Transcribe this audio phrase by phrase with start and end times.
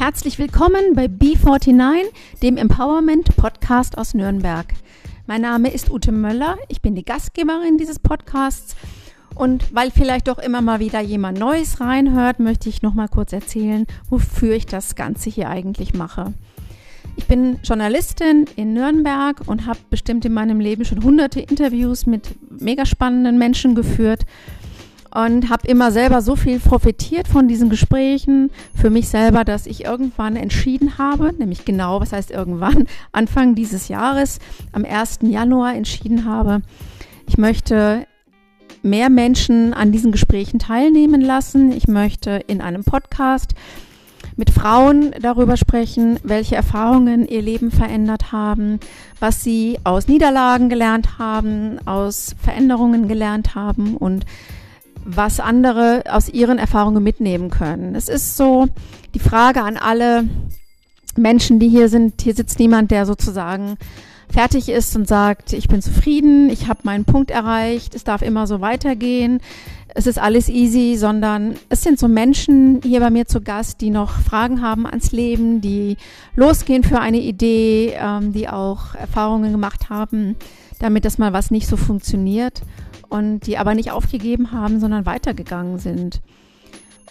[0.00, 2.04] Herzlich willkommen bei B49,
[2.42, 4.64] dem Empowerment Podcast aus Nürnberg.
[5.26, 8.76] Mein Name ist Ute Möller, ich bin die Gastgeberin dieses Podcasts
[9.34, 13.34] und weil vielleicht doch immer mal wieder jemand Neues reinhört, möchte ich noch mal kurz
[13.34, 16.32] erzählen, wofür ich das Ganze hier eigentlich mache.
[17.16, 22.30] Ich bin Journalistin in Nürnberg und habe bestimmt in meinem Leben schon hunderte Interviews mit
[22.48, 24.24] mega spannenden Menschen geführt
[25.14, 29.84] und habe immer selber so viel profitiert von diesen Gesprächen für mich selber, dass ich
[29.84, 34.38] irgendwann entschieden habe, nämlich genau, was heißt irgendwann, Anfang dieses Jahres,
[34.72, 35.20] am 1.
[35.22, 36.62] Januar entschieden habe,
[37.26, 38.06] ich möchte
[38.82, 41.72] mehr Menschen an diesen Gesprächen teilnehmen lassen.
[41.72, 43.54] Ich möchte in einem Podcast
[44.36, 48.80] mit Frauen darüber sprechen, welche Erfahrungen ihr Leben verändert haben,
[49.18, 54.24] was sie aus Niederlagen gelernt haben, aus Veränderungen gelernt haben und
[55.04, 57.94] was andere aus ihren Erfahrungen mitnehmen können.
[57.94, 58.68] Es ist so
[59.14, 60.24] die Frage an alle
[61.16, 62.20] Menschen, die hier sind.
[62.22, 63.76] Hier sitzt niemand, der sozusagen
[64.30, 68.46] fertig ist und sagt, ich bin zufrieden, ich habe meinen Punkt erreicht, es darf immer
[68.46, 69.40] so weitergehen,
[69.92, 73.90] es ist alles easy, sondern es sind so Menschen hier bei mir zu Gast, die
[73.90, 75.96] noch Fragen haben ans Leben, die
[76.36, 80.36] losgehen für eine Idee, ähm, die auch Erfahrungen gemacht haben,
[80.78, 82.62] damit das mal was nicht so funktioniert
[83.10, 86.22] und die aber nicht aufgegeben haben, sondern weitergegangen sind.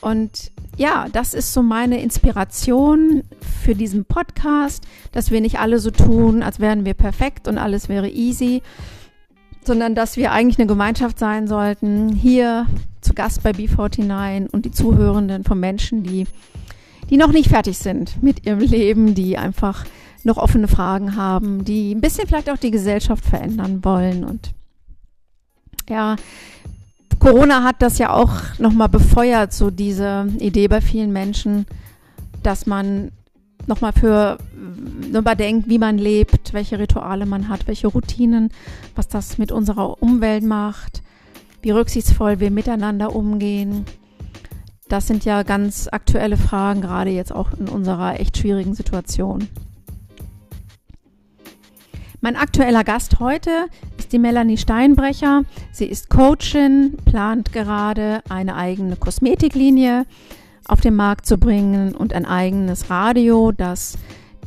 [0.02, 3.24] Und ja, das ist so meine Inspiration
[3.64, 7.90] für diesen Podcast, dass wir nicht alle so tun, als wären wir perfekt und alles
[7.90, 8.62] wäre easy,
[9.66, 12.66] sondern dass wir eigentlich eine Gemeinschaft sein sollten, hier
[13.02, 16.26] zu Gast bei B49 und die Zuhörenden von Menschen, die,
[17.10, 19.86] die noch nicht fertig sind mit ihrem Leben, die einfach
[20.24, 24.54] noch offene Fragen haben, die ein bisschen vielleicht auch die Gesellschaft verändern wollen und
[25.90, 26.16] ja,
[27.20, 31.66] Corona hat das ja auch nochmal befeuert, so diese Idee bei vielen Menschen,
[32.44, 33.12] dass man
[33.68, 34.38] nochmal für
[35.12, 38.52] nochmal denkt, wie man lebt, welche Rituale man hat, welche Routinen,
[38.96, 41.02] was das mit unserer Umwelt macht,
[41.62, 43.86] wie rücksichtsvoll wir miteinander umgehen.
[44.88, 49.48] Das sind ja ganz aktuelle Fragen, gerade jetzt auch in unserer echt schwierigen Situation.
[52.22, 55.44] Mein aktueller Gast heute ist die Melanie Steinbrecher.
[55.72, 60.06] Sie ist Coachin, plant gerade eine eigene Kosmetiklinie
[60.68, 63.98] auf den Markt zu bringen und ein eigenes Radio, das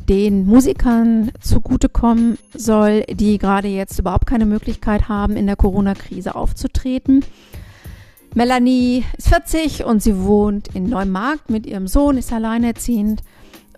[0.07, 7.25] den Musikern zugutekommen soll, die gerade jetzt überhaupt keine Möglichkeit haben, in der Corona-Krise aufzutreten.
[8.35, 13.23] Melanie ist 40 und sie wohnt in Neumarkt mit ihrem Sohn, ist alleinerziehend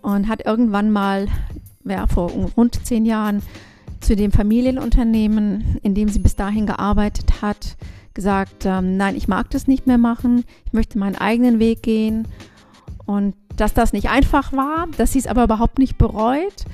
[0.01, 1.27] und hat irgendwann mal,
[1.85, 3.41] ja, vor rund zehn Jahren
[4.01, 7.78] zu dem Familienunternehmen, in dem sie bis dahin gearbeitet hat,
[8.13, 12.28] gesagt, ähm, nein, ich mag das nicht mehr machen, ich möchte meinen eigenen Weg gehen
[13.06, 16.66] und dass das nicht einfach war, dass sie es aber überhaupt nicht bereut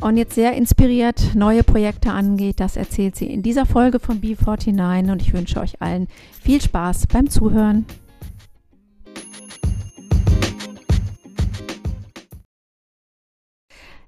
[0.00, 5.12] und jetzt sehr inspiriert neue Projekte angeht, das erzählt sie in dieser Folge von B49
[5.12, 6.08] und ich wünsche euch allen
[6.42, 7.84] viel Spaß beim Zuhören.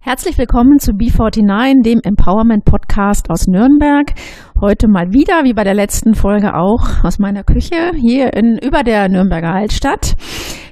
[0.05, 4.13] Herzlich willkommen zu B49, dem Empowerment Podcast aus Nürnberg.
[4.61, 8.83] Heute mal wieder, wie bei der letzten Folge auch, aus meiner Küche hier in, über
[8.83, 10.15] der Nürnberger Altstadt.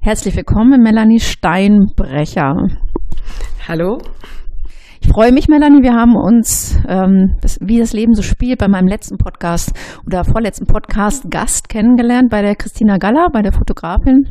[0.03, 2.57] Herzlich willkommen, Melanie Steinbrecher.
[3.69, 3.99] Hallo.
[5.01, 5.85] Ich freue mich, Melanie.
[5.85, 9.73] Wir haben uns, ähm, das, wie das Leben so spielt, bei meinem letzten Podcast
[10.07, 14.25] oder vorletzten Podcast Gast kennengelernt bei der Christina Galler, bei der Fotografin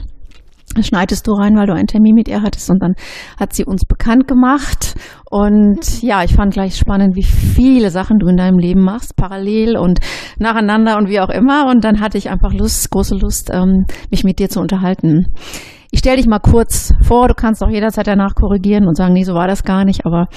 [0.82, 2.94] schneidest du rein, weil du einen Termin mit ihr hattest und dann
[3.40, 4.96] hat sie uns bekannt gemacht
[5.30, 9.78] und ja, ich fand gleich spannend, wie viele Sachen du in deinem Leben machst, parallel
[9.78, 10.00] und
[10.38, 14.24] nacheinander und wie auch immer und dann hatte ich einfach Lust, große Lust, ähm, mich
[14.24, 15.34] mit dir zu unterhalten.
[15.92, 19.24] Ich stelle dich mal kurz vor, du kannst auch jederzeit danach korrigieren und sagen, nee,
[19.24, 20.28] so war das gar nicht, aber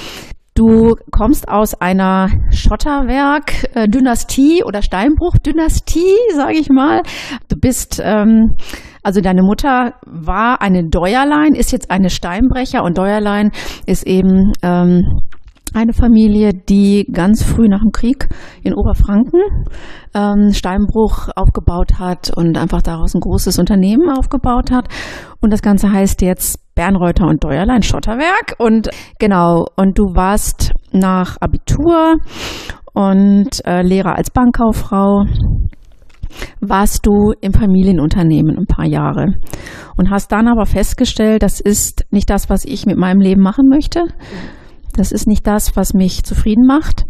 [0.54, 7.00] Du kommst aus einer Schotterwerk-Dynastie oder Steinbruch-Dynastie, sage ich mal.
[7.48, 8.54] Du bist ähm,
[9.02, 13.50] also deine Mutter war eine Deuerlein, ist jetzt eine Steinbrecher und Deuerlein
[13.86, 15.20] ist eben ähm,
[15.74, 18.28] eine Familie, die ganz früh nach dem Krieg
[18.62, 19.40] in Oberfranken
[20.14, 24.88] ähm, Steinbruch aufgebaut hat und einfach daraus ein großes Unternehmen aufgebaut hat.
[25.40, 28.54] Und das Ganze heißt jetzt Bernreuter und Deuerlein Schotterwerk.
[28.58, 32.16] Und genau, und du warst nach Abitur
[32.92, 35.24] und äh, Lehrer als Bankkauffrau
[36.60, 39.34] warst du im Familienunternehmen ein paar Jahre
[39.96, 43.68] und hast dann aber festgestellt, das ist nicht das, was ich mit meinem Leben machen
[43.68, 44.04] möchte.
[44.94, 47.06] Das ist nicht das, was mich zufrieden macht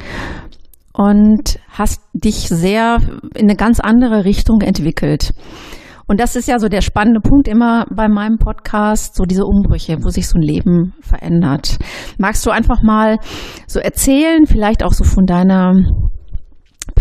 [0.93, 2.99] und hast dich sehr
[3.35, 5.33] in eine ganz andere Richtung entwickelt.
[6.07, 9.99] Und das ist ja so der spannende Punkt immer bei meinem Podcast, so diese Umbrüche,
[10.03, 11.79] wo sich so ein Leben verändert.
[12.19, 13.19] Magst du einfach mal
[13.67, 15.73] so erzählen, vielleicht auch so von deiner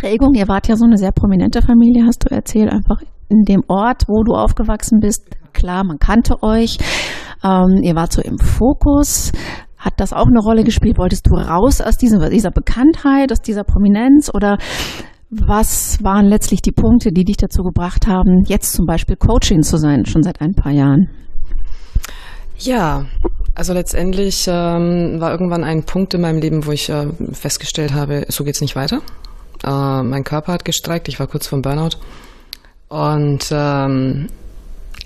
[0.01, 0.33] Prägung?
[0.33, 4.05] Ihr wart ja so eine sehr prominente Familie, hast du erzählt, einfach in dem Ort,
[4.07, 5.23] wo du aufgewachsen bist.
[5.53, 6.79] Klar, man kannte euch.
[7.43, 9.31] Ähm, ihr wart so im Fokus.
[9.77, 10.97] Hat das auch eine Rolle gespielt?
[10.97, 14.57] Wolltest du raus aus dieser, dieser Bekanntheit, aus dieser Prominenz oder
[15.29, 19.77] was waren letztlich die Punkte, die dich dazu gebracht haben, jetzt zum Beispiel Coaching zu
[19.77, 21.09] sein, schon seit ein paar Jahren?
[22.57, 23.05] Ja,
[23.53, 28.25] also letztendlich ähm, war irgendwann ein Punkt in meinem Leben, wo ich äh, festgestellt habe,
[28.29, 29.01] so geht's nicht weiter.
[29.63, 31.97] Äh, mein Körper hat gestreikt, ich war kurz vom Burnout
[32.89, 34.27] und ähm,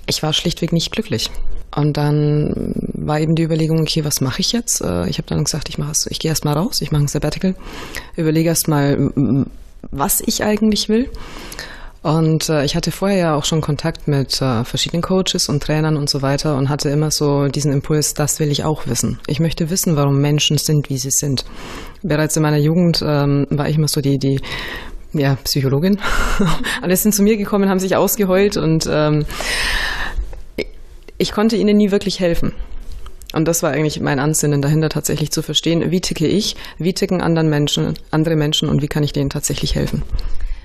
[0.06, 1.30] ich war schlichtweg nicht glücklich.
[1.74, 4.80] Und dann war eben die Überlegung, okay, was mache ich jetzt?
[4.80, 7.54] Äh, ich habe dann gesagt, ich ich gehe erstmal raus, ich mache ein Sabbatical,
[8.16, 9.12] überlege erstmal,
[9.90, 11.10] was ich eigentlich will.
[12.06, 15.96] Und äh, ich hatte vorher ja auch schon Kontakt mit äh, verschiedenen Coaches und Trainern
[15.96, 19.18] und so weiter und hatte immer so diesen Impuls, das will ich auch wissen.
[19.26, 21.44] Ich möchte wissen, warum Menschen sind, wie sie sind.
[22.04, 24.40] Bereits in meiner Jugend ähm, war ich immer so die, die
[25.14, 25.98] ja, Psychologin.
[26.80, 29.26] Alle sind zu mir gekommen, haben sich ausgeheult und ähm,
[31.18, 32.52] ich konnte ihnen nie wirklich helfen.
[33.34, 37.20] Und das war eigentlich mein Ansinnen dahinter, tatsächlich zu verstehen, wie ticke ich, wie ticken
[37.20, 40.04] anderen Menschen, andere Menschen und wie kann ich denen tatsächlich helfen.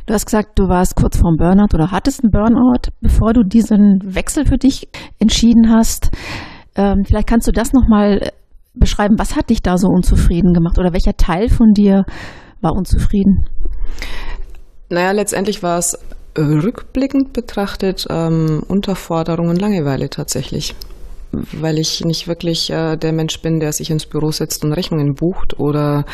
[0.06, 4.00] Du hast gesagt, du warst kurz vorm Burnout oder hattest einen Burnout, bevor du diesen
[4.04, 4.88] Wechsel für dich
[5.20, 6.10] entschieden hast.
[6.76, 8.32] Ähm, vielleicht kannst du das nochmal
[8.74, 9.16] beschreiben.
[9.18, 12.04] Was hat dich da so unzufrieden gemacht oder welcher Teil von dir
[12.62, 13.46] war unzufrieden?
[14.90, 15.98] Naja, letztendlich war es
[16.38, 20.76] rückblickend betrachtet ähm, Unterforderung und Langeweile tatsächlich.
[21.32, 25.14] Weil ich nicht wirklich äh, der Mensch bin, der sich ins Büro setzt und Rechnungen
[25.14, 26.06] bucht oder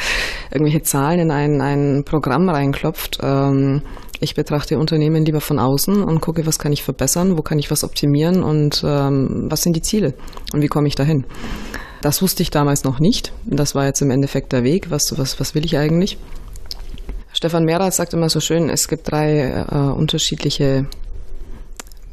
[0.52, 3.20] irgendwelche Zahlen in ein, ein Programm reinklopft.
[3.22, 3.82] Ähm,
[4.20, 7.70] ich betrachte Unternehmen lieber von außen und gucke, was kann ich verbessern, wo kann ich
[7.70, 10.14] was optimieren und ähm, was sind die Ziele
[10.54, 11.26] und wie komme ich dahin.
[12.02, 13.34] Das wusste ich damals noch nicht.
[13.46, 14.92] Das war jetzt im Endeffekt der Weg.
[14.92, 16.18] Was, was, was will ich eigentlich?
[17.34, 20.88] Stefan Mehrer sagt immer so schön, es gibt drei äh, unterschiedliche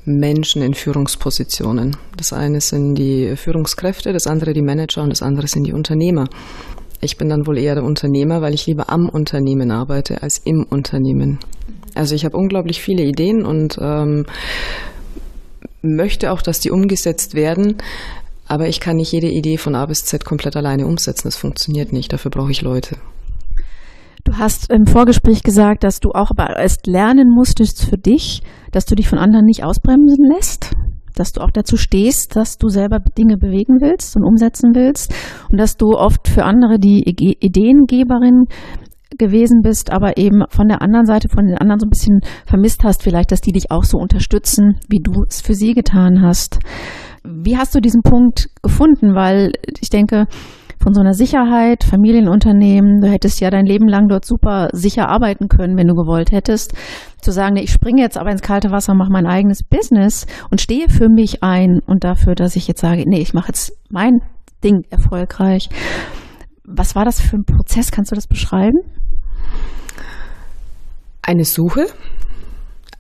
[0.05, 1.97] Menschen in Führungspositionen.
[2.17, 6.27] Das eine sind die Führungskräfte, das andere die Manager und das andere sind die Unternehmer.
[7.01, 10.65] Ich bin dann wohl eher der Unternehmer, weil ich lieber am Unternehmen arbeite als im
[10.69, 11.39] Unternehmen.
[11.95, 14.27] Also ich habe unglaublich viele Ideen und ähm,
[15.83, 17.77] möchte auch, dass die umgesetzt werden.
[18.47, 21.29] Aber ich kann nicht jede Idee von A bis Z komplett alleine umsetzen.
[21.29, 22.13] Das funktioniert nicht.
[22.13, 22.97] Dafür brauche ich Leute.
[24.35, 28.43] Du hast im Vorgespräch gesagt, dass du auch aber erst lernen musstest für dich,
[28.73, 30.73] dass du dich von anderen nicht ausbremsen lässt,
[31.15, 35.15] dass du auch dazu stehst, dass du selber Dinge bewegen willst und umsetzen willst
[35.53, 38.47] und dass du oft für andere die Ideengeberin
[39.17, 42.83] gewesen bist, aber eben von der anderen Seite, von den anderen so ein bisschen vermisst
[42.83, 46.59] hast, vielleicht, dass die dich auch so unterstützen, wie du es für sie getan hast.
[47.23, 49.15] Wie hast du diesen Punkt gefunden?
[49.15, 50.27] Weil ich denke,
[50.83, 55.49] von so einer Sicherheit, Familienunternehmen, du hättest ja dein Leben lang dort super sicher arbeiten
[55.49, 56.75] können, wenn du gewollt hättest,
[57.21, 60.89] zu sagen, ich springe jetzt aber ins kalte Wasser, mache mein eigenes Business und stehe
[60.89, 64.21] für mich ein und dafür, dass ich jetzt sage, nee, ich mache jetzt mein
[64.63, 65.69] Ding erfolgreich.
[66.65, 67.91] Was war das für ein Prozess?
[67.91, 68.79] Kannst du das beschreiben?
[71.23, 71.87] Eine Suche.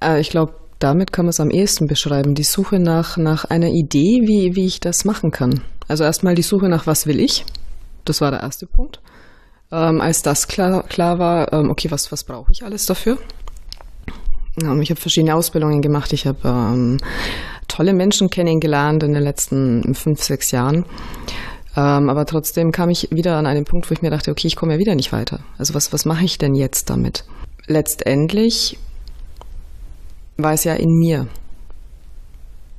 [0.03, 2.35] Äh, ich glaube, damit kann man es am ehesten beschreiben.
[2.35, 5.63] Die Suche nach, nach einer Idee, wie, wie ich das machen kann.
[5.89, 7.44] Also erstmal die Suche nach, was will ich?
[8.05, 9.01] Das war der erste Punkt.
[9.73, 13.19] Ähm, als das klar, klar war, ähm, okay, was, was brauche ich alles dafür?
[14.63, 16.13] Ähm, ich habe verschiedene Ausbildungen gemacht.
[16.13, 16.99] Ich habe ähm,
[17.69, 20.84] tolle Menschen kennengelernt in den letzten fünf, sechs Jahren.
[21.77, 24.56] Ähm, aber trotzdem kam ich wieder an einen Punkt, wo ich mir dachte, okay, ich
[24.56, 25.41] komme ja wieder nicht weiter.
[25.58, 27.25] Also was, was mache ich denn jetzt damit?
[27.67, 28.79] Letztendlich
[30.37, 31.27] war es ja in mir.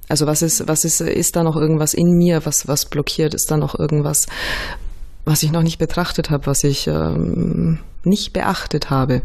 [0.07, 3.33] Also was ist, was ist, ist da noch irgendwas in mir, was, was blockiert?
[3.33, 4.27] Ist da noch irgendwas,
[5.25, 9.21] was ich noch nicht betrachtet habe, was ich ähm, nicht beachtet habe.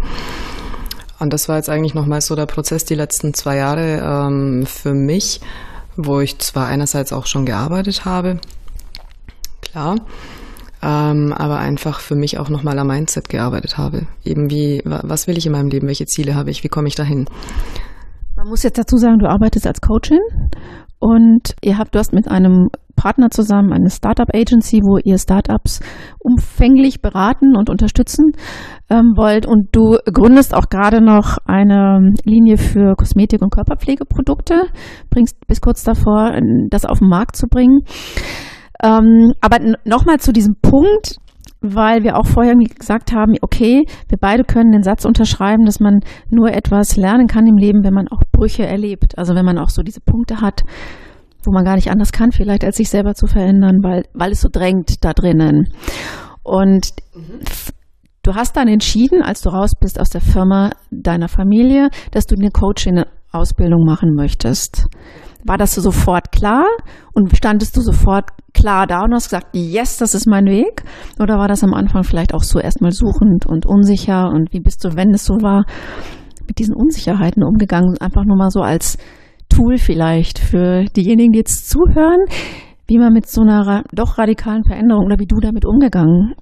[1.19, 4.95] Und das war jetzt eigentlich nochmal so der Prozess die letzten zwei Jahre ähm, für
[4.95, 5.41] mich,
[5.97, 8.41] wo ich zwar einerseits auch schon gearbeitet habe,
[9.61, 9.97] klar,
[10.83, 14.07] ähm, aber einfach für mich auch nochmal am Mindset gearbeitet habe.
[14.25, 16.95] Eben wie, was will ich in meinem Leben, welche Ziele habe ich, wie komme ich
[16.95, 17.27] dahin?
[18.41, 20.19] Man muss jetzt dazu sagen, du arbeitest als Coachin
[20.99, 25.81] und ihr habt, du hast mit einem Partner zusammen, eine Startup Agency, wo ihr Startups
[26.19, 28.33] umfänglich beraten und unterstützen
[28.89, 29.45] ähm, wollt.
[29.45, 34.69] Und du gründest auch gerade noch eine Linie für Kosmetik- und Körperpflegeprodukte,
[35.11, 36.33] bringst bis kurz davor,
[36.71, 37.81] das auf den Markt zu bringen.
[38.83, 41.19] Ähm, aber nochmal zu diesem Punkt,
[41.61, 46.01] weil wir auch vorher gesagt haben, okay, wir beide können den Satz unterschreiben, dass man
[46.31, 49.19] nur etwas lernen kann im Leben, wenn man auch Brüche erlebt.
[49.19, 50.63] Also wenn man auch so diese Punkte hat,
[51.45, 54.41] wo man gar nicht anders kann, vielleicht als sich selber zu verändern, weil, weil es
[54.41, 55.69] so drängt da drinnen.
[56.43, 57.41] Und mhm.
[58.23, 62.37] du hast dann entschieden, als du raus bist aus der Firma deiner Familie, dass du
[62.39, 64.87] eine Coaching-Ausbildung machen möchtest.
[65.45, 66.67] War das sofort klar
[67.13, 70.83] und standest du sofort klar da und hast gesagt, yes, das ist mein Weg?
[71.19, 74.29] Oder war das am Anfang vielleicht auch so erstmal suchend und unsicher?
[74.29, 75.65] Und wie bist du, wenn es so war,
[76.47, 77.97] mit diesen Unsicherheiten umgegangen?
[78.01, 78.99] Einfach nur mal so als
[79.49, 82.21] Tool vielleicht für diejenigen, die jetzt zuhören,
[82.87, 86.35] wie man mit so einer doch radikalen Veränderung oder wie du damit umgegangen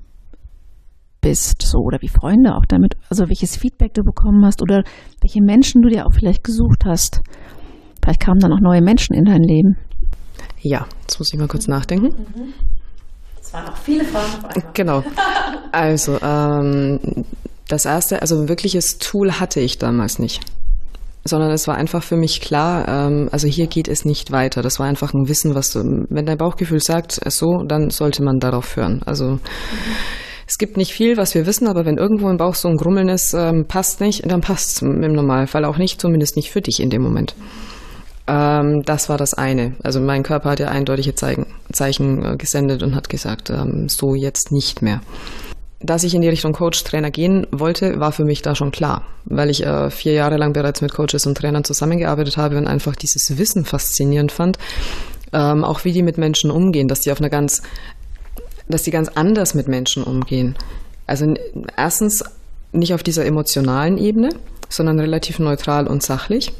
[1.20, 4.82] bist, so oder wie Freunde auch damit, also welches Feedback du bekommen hast oder
[5.20, 7.20] welche Menschen du dir auch vielleicht gesucht hast.
[8.08, 9.76] Vielleicht kamen dann auch neue Menschen in dein Leben.
[10.62, 12.54] Ja, jetzt muss ich mal kurz nachdenken.
[13.38, 14.72] Es waren auch viele Fragen auf einmal.
[14.72, 15.04] Genau.
[15.72, 16.98] Also, ähm,
[17.68, 20.40] das erste, also ein wirkliches Tool hatte ich damals nicht.
[21.24, 24.62] Sondern es war einfach für mich klar, ähm, also hier geht es nicht weiter.
[24.62, 28.38] Das war einfach ein Wissen, was du, wenn dein Bauchgefühl sagt, so, dann sollte man
[28.38, 29.02] darauf hören.
[29.04, 29.40] Also, mhm.
[30.46, 33.10] Es gibt nicht viel, was wir wissen, aber wenn irgendwo im Bauch so ein Grummeln
[33.10, 36.80] ist, ähm, passt nicht, dann passt es im Normalfall auch nicht, zumindest nicht für dich
[36.80, 37.34] in dem Moment.
[38.28, 39.74] Ähm, das war das eine.
[39.82, 44.14] Also mein Körper hat ja eindeutige Zeichen, Zeichen äh, gesendet und hat gesagt, ähm, so
[44.14, 45.00] jetzt nicht mehr.
[45.80, 49.48] Dass ich in die Richtung Coach-Trainer gehen wollte, war für mich da schon klar, weil
[49.48, 53.38] ich äh, vier Jahre lang bereits mit Coaches und Trainern zusammengearbeitet habe und einfach dieses
[53.38, 54.58] Wissen faszinierend fand,
[55.32, 57.62] ähm, auch wie die mit Menschen umgehen, dass die auf einer ganz,
[58.68, 60.56] dass die ganz anders mit Menschen umgehen.
[61.06, 61.32] Also
[61.76, 62.24] erstens
[62.72, 64.30] nicht auf dieser emotionalen Ebene,
[64.68, 66.52] sondern relativ neutral und sachlich.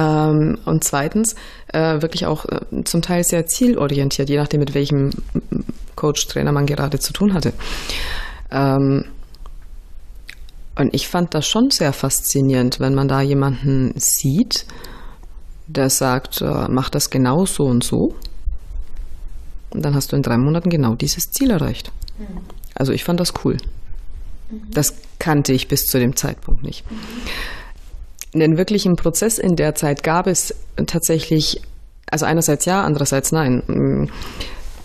[0.00, 1.34] Ähm, und zweitens
[1.68, 5.10] äh, wirklich auch äh, zum Teil sehr zielorientiert, je nachdem, mit welchem
[5.94, 7.52] Coach, Trainer man gerade zu tun hatte.
[8.50, 9.04] Ähm,
[10.76, 14.64] und ich fand das schon sehr faszinierend, wenn man da jemanden sieht,
[15.66, 18.14] der sagt, äh, mach das genau so und so.
[19.70, 21.92] Und dann hast du in drei Monaten genau dieses Ziel erreicht.
[22.18, 22.40] Mhm.
[22.74, 23.58] Also ich fand das cool.
[24.50, 24.62] Mhm.
[24.70, 26.90] Das kannte ich bis zu dem Zeitpunkt nicht.
[26.90, 26.96] Mhm
[28.34, 30.54] einen wirklichen Prozess in der Zeit gab es
[30.86, 31.60] tatsächlich,
[32.10, 33.62] also einerseits ja, andererseits nein.
[33.66, 34.08] Mm,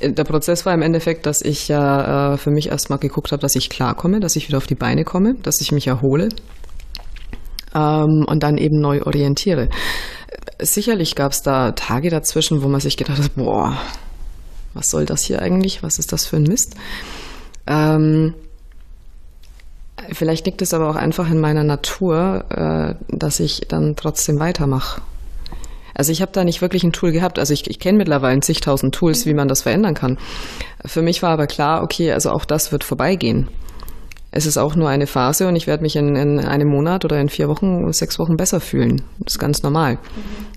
[0.01, 3.55] der Prozess war im Endeffekt, dass ich ja äh, für mich erstmal geguckt habe, dass
[3.55, 6.29] ich klarkomme, dass ich wieder auf die Beine komme, dass ich mich erhole
[7.73, 9.69] ähm, und dann eben neu orientiere.
[10.59, 13.77] Sicherlich gab es da Tage dazwischen, wo man sich gedacht hat, boah,
[14.73, 15.83] was soll das hier eigentlich?
[15.83, 16.75] Was ist das für ein Mist?
[17.67, 18.33] Ähm,
[20.11, 25.01] Vielleicht liegt es aber auch einfach in meiner Natur, äh, dass ich dann trotzdem weitermache.
[25.93, 27.39] Also ich habe da nicht wirklich ein Tool gehabt.
[27.39, 30.17] Also ich, ich kenne mittlerweile zigtausend Tools, wie man das verändern kann.
[30.85, 33.47] Für mich war aber klar, okay, also auch das wird vorbeigehen.
[34.31, 37.21] Es ist auch nur eine Phase und ich werde mich in, in einem Monat oder
[37.21, 39.01] in vier Wochen, sechs Wochen besser fühlen.
[39.19, 39.93] Das ist ganz normal.
[39.93, 39.99] Mhm.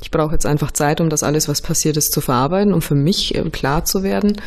[0.03, 2.97] Ich brauche jetzt einfach Zeit, um das alles, was passiert ist, zu verarbeiten, um für
[2.97, 4.41] mich äh, klar zu werden.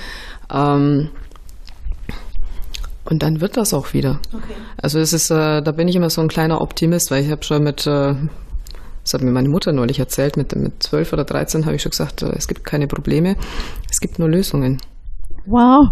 [0.53, 1.11] Ähm,
[3.05, 4.19] und dann wird das auch wieder.
[4.33, 4.53] Okay.
[4.81, 7.43] Also es ist, äh, da bin ich immer so ein kleiner Optimist, weil ich habe
[7.43, 8.13] schon mit, äh,
[9.03, 11.91] das hat mir meine Mutter neulich erzählt, mit, mit 12 oder 13 habe ich schon
[11.91, 13.35] gesagt, äh, es gibt keine Probleme,
[13.89, 14.77] es gibt nur Lösungen.
[15.45, 15.89] Wow.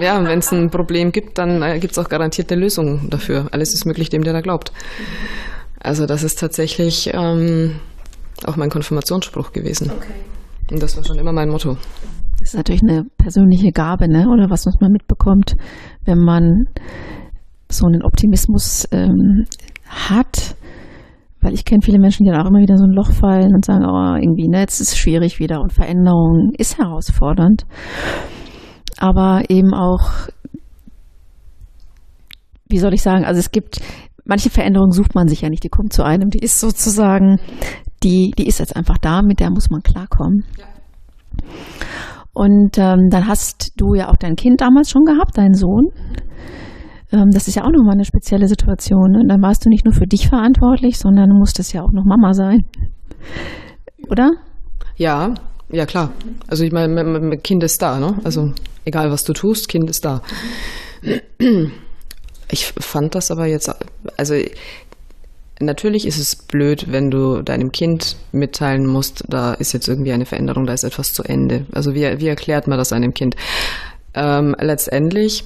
[0.00, 3.10] Ja, und wenn es ein Problem gibt, dann äh, gibt es auch garantiert eine Lösung
[3.10, 3.48] dafür.
[3.52, 4.72] Alles ist möglich dem, der da glaubt.
[5.80, 7.76] Also das ist tatsächlich ähm,
[8.46, 9.90] auch mein Konfirmationsspruch gewesen.
[9.94, 10.14] Okay.
[10.70, 11.76] Und das war schon immer mein Motto.
[12.38, 14.28] Das ist natürlich eine persönliche Gabe, ne?
[14.28, 15.56] oder was, man mitbekommt,
[16.04, 16.64] wenn man
[17.70, 19.46] so einen Optimismus ähm,
[19.88, 20.56] hat.
[21.40, 23.64] Weil ich kenne viele Menschen, die dann auch immer wieder so ein Loch fallen und
[23.64, 27.66] sagen, oh, irgendwie, ne, jetzt ist es schwierig wieder und Veränderung ist herausfordernd.
[28.98, 30.28] Aber eben auch,
[32.68, 33.80] wie soll ich sagen, also es gibt,
[34.24, 37.38] manche Veränderungen sucht man sich ja nicht, die kommt zu einem, die ist sozusagen,
[38.02, 40.44] die, die ist jetzt einfach da, mit der muss man klarkommen.
[40.58, 40.64] Ja.
[42.36, 45.88] Und ähm, dann hast du ja auch dein Kind damals schon gehabt, deinen Sohn.
[47.10, 49.16] Ähm, das ist ja auch nochmal eine spezielle Situation.
[49.16, 52.34] Und dann warst du nicht nur für dich verantwortlich, sondern musstest ja auch noch Mama
[52.34, 52.66] sein.
[54.10, 54.32] Oder?
[54.96, 55.32] Ja,
[55.70, 56.12] ja klar.
[56.46, 58.18] Also ich meine, Kind ist da, ne?
[58.22, 58.52] Also
[58.84, 60.20] egal was du tust, Kind ist da.
[62.50, 63.74] Ich fand das aber jetzt,
[64.18, 64.34] also
[65.58, 70.26] Natürlich ist es blöd, wenn du deinem Kind mitteilen musst, da ist jetzt irgendwie eine
[70.26, 71.64] Veränderung, da ist etwas zu Ende.
[71.72, 73.36] Also wie, wie erklärt man das einem Kind?
[74.14, 75.44] Ähm, letztendlich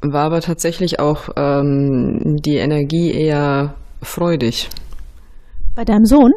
[0.00, 4.70] war aber tatsächlich auch ähm, die Energie eher freudig.
[5.74, 6.32] Bei deinem Sohn?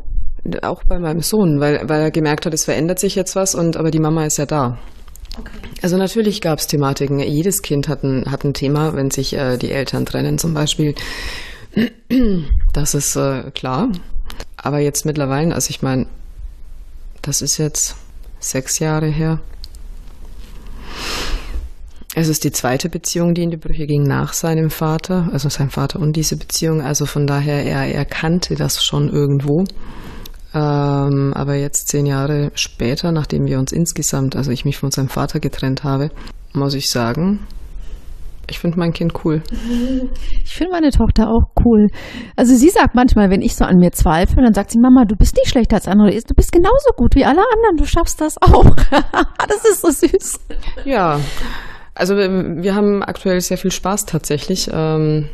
[0.62, 3.78] Auch bei meinem Sohn, weil, weil er gemerkt hat, es verändert sich jetzt was und
[3.78, 4.78] aber die Mama ist ja da.
[5.82, 7.20] Also natürlich gab es Thematiken.
[7.20, 10.96] Jedes Kind hat ein, hat ein Thema, wenn sich äh, die Eltern trennen zum Beispiel.
[12.74, 13.90] Das ist äh, klar.
[14.58, 16.06] Aber jetzt mittlerweile, also ich meine,
[17.22, 17.96] das ist jetzt
[18.40, 19.40] sechs Jahre her.
[22.16, 25.70] Es ist die zweite Beziehung, die in die Brüche ging nach seinem Vater, also sein
[25.70, 26.82] Vater und diese Beziehung.
[26.82, 29.66] Also von daher, er, er kannte das schon irgendwo.
[30.54, 35.10] Ähm, aber jetzt zehn Jahre später, nachdem wir uns insgesamt, also ich mich von seinem
[35.10, 36.10] Vater getrennt habe,
[36.54, 37.48] muss ich sagen,
[38.50, 39.42] ich finde mein Kind cool.
[40.44, 41.88] Ich finde meine Tochter auch cool.
[42.36, 45.16] Also sie sagt manchmal, wenn ich so an mir zweifle, dann sagt sie, Mama, du
[45.16, 46.10] bist nicht schlechter als andere.
[46.10, 47.78] Du bist genauso gut wie alle anderen.
[47.78, 48.66] Du schaffst das auch.
[49.48, 50.40] das ist so süß.
[50.86, 51.20] Ja,
[51.94, 52.30] also wir,
[52.64, 54.70] wir haben aktuell sehr viel Spaß tatsächlich.
[54.74, 55.30] Ähm,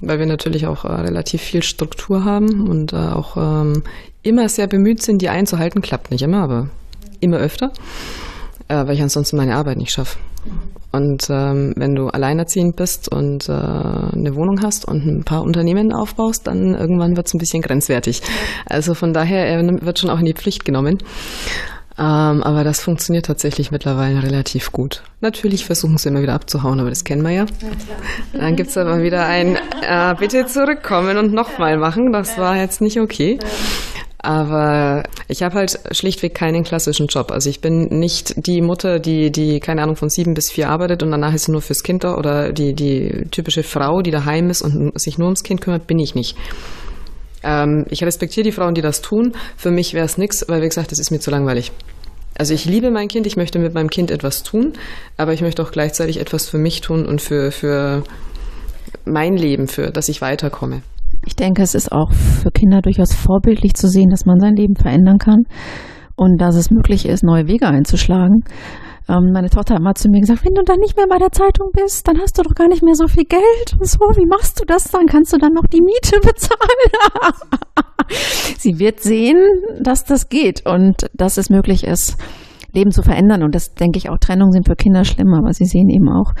[0.00, 3.82] weil wir natürlich auch äh, relativ viel Struktur haben und äh, auch ähm,
[4.22, 5.82] immer sehr bemüht sind, die einzuhalten.
[5.82, 6.68] Klappt nicht immer, aber
[7.20, 7.72] immer öfter,
[8.68, 10.18] äh, weil ich ansonsten meine Arbeit nicht schaffe.
[10.96, 15.92] Und ähm, wenn du alleinerziehend bist und äh, eine Wohnung hast und ein paar Unternehmen
[15.92, 18.22] aufbaust, dann irgendwann wird es ein bisschen grenzwertig.
[18.64, 20.98] Also von daher er wird schon auch in die Pflicht genommen.
[21.98, 25.02] Ähm, aber das funktioniert tatsächlich mittlerweile relativ gut.
[25.20, 27.44] Natürlich versuchen sie immer wieder abzuhauen, aber das kennen wir ja.
[27.44, 32.12] ja Dann gibt es aber wieder ein äh, Bitte zurückkommen und nochmal machen.
[32.12, 33.38] Das war jetzt nicht okay.
[34.26, 37.30] Aber ich habe halt schlichtweg keinen klassischen Job.
[37.30, 41.04] Also ich bin nicht die Mutter, die, die, keine Ahnung, von sieben bis vier arbeitet
[41.04, 44.50] und danach ist sie nur fürs Kind da oder die, die typische Frau, die daheim
[44.50, 46.36] ist und sich nur ums Kind kümmert, bin ich nicht.
[47.44, 49.32] Ähm, ich respektiere die Frauen, die das tun.
[49.56, 51.70] Für mich wäre es nichts, weil wie gesagt, das ist mir zu langweilig.
[52.36, 54.72] Also ich liebe mein Kind, ich möchte mit meinem Kind etwas tun,
[55.16, 58.02] aber ich möchte auch gleichzeitig etwas für mich tun und für, für
[59.04, 60.82] mein Leben, für dass ich weiterkomme.
[61.26, 64.76] Ich denke, es ist auch für Kinder durchaus vorbildlich zu sehen, dass man sein Leben
[64.76, 65.42] verändern kann
[66.16, 68.44] und dass es möglich ist, neue Wege einzuschlagen.
[69.08, 71.30] Ähm, meine Tochter hat mal zu mir gesagt, wenn du dann nicht mehr bei der
[71.30, 73.98] Zeitung bist, dann hast du doch gar nicht mehr so viel Geld und so.
[73.98, 75.06] Wie machst du das dann?
[75.06, 77.36] Kannst du dann noch die Miete bezahlen?
[78.58, 79.36] Sie wird sehen,
[79.80, 82.16] dass das geht und dass es möglich ist,
[82.72, 83.42] Leben zu verändern.
[83.42, 86.32] Und das denke ich auch, Trennungen sind für Kinder schlimm, aber sie sehen eben auch,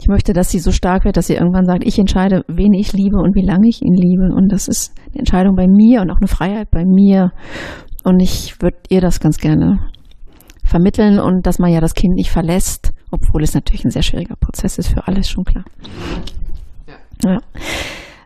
[0.00, 2.92] ich möchte, dass sie so stark wird, dass sie irgendwann sagt, ich entscheide, wen ich
[2.92, 4.32] liebe und wie lange ich ihn liebe.
[4.34, 7.32] Und das ist eine Entscheidung bei mir und auch eine Freiheit bei mir.
[8.04, 9.78] Und ich würde ihr das ganz gerne
[10.64, 14.36] vermitteln und dass man ja das Kind nicht verlässt, obwohl es natürlich ein sehr schwieriger
[14.36, 15.64] Prozess ist für alles, schon klar.
[17.24, 17.32] Ja.
[17.32, 17.38] ja.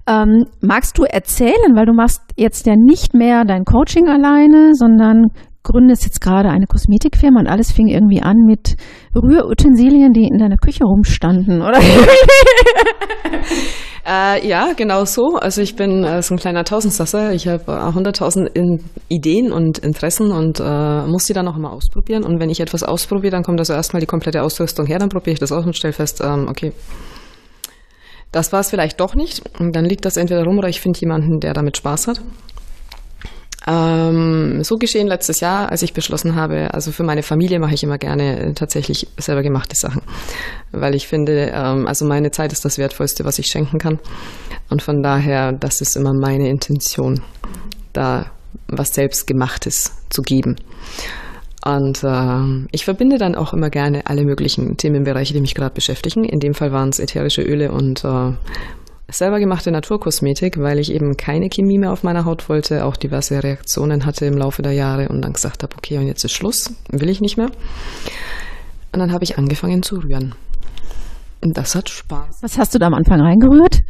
[0.04, 5.28] Ähm, magst du erzählen, weil du machst jetzt ja nicht mehr dein Coaching alleine, sondern
[5.62, 8.77] gründest jetzt gerade eine Kosmetikfirma und alles fing irgendwie an mit
[9.14, 11.79] Rührutensilien, die in deiner Küche rumstanden, oder?
[14.07, 15.37] äh, ja, genau so.
[15.37, 17.33] Also ich bin äh, so ein kleiner Tausendsasser.
[17.33, 18.51] Ich habe äh, hunderttausend
[19.09, 22.25] Ideen und Interessen und äh, muss die dann auch immer ausprobieren.
[22.25, 25.35] Und wenn ich etwas ausprobiere, dann kommt also erstmal die komplette Ausrüstung her, dann probiere
[25.35, 26.72] ich das aus und stelle fest, ähm, okay,
[28.33, 29.42] das war es vielleicht doch nicht.
[29.61, 32.20] Und dann liegt das entweder rum oder ich finde jemanden, der damit Spaß hat.
[33.66, 37.85] Ähm, so geschehen letztes Jahr, als ich beschlossen habe, also für meine Familie mache ich
[37.85, 40.03] immer gerne äh, tatsächlich selber gemachte Sachen,
[40.72, 44.01] weil ich finde, ähm, also meine Zeit ist das Wertvollste, was ich schenken kann.
[44.68, 47.20] Und von daher, das ist immer meine Intention,
[47.92, 48.27] da
[48.66, 50.57] was selbstgemachtes zu geben.
[51.64, 56.25] Und äh, ich verbinde dann auch immer gerne alle möglichen Themenbereiche, die mich gerade beschäftigen.
[56.25, 58.33] In dem Fall waren es ätherische Öle und äh,
[59.12, 63.42] selber gemachte Naturkosmetik, weil ich eben keine Chemie mehr auf meiner Haut wollte, auch diverse
[63.42, 66.75] Reaktionen hatte im Laufe der Jahre und dann gesagt habe, okay, und jetzt ist Schluss,
[66.90, 67.51] will ich nicht mehr.
[68.92, 70.35] Und dann habe ich angefangen zu rühren.
[71.42, 72.42] Und das hat Spaß.
[72.42, 73.81] Was hast du da am Anfang reingerührt?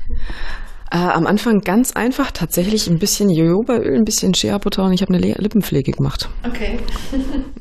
[0.93, 5.01] Äh, am Anfang ganz einfach, tatsächlich ein bisschen Jojobaöl, ein bisschen Shea Butter und ich
[5.01, 6.29] habe eine Lippenpflege gemacht.
[6.47, 6.79] Okay.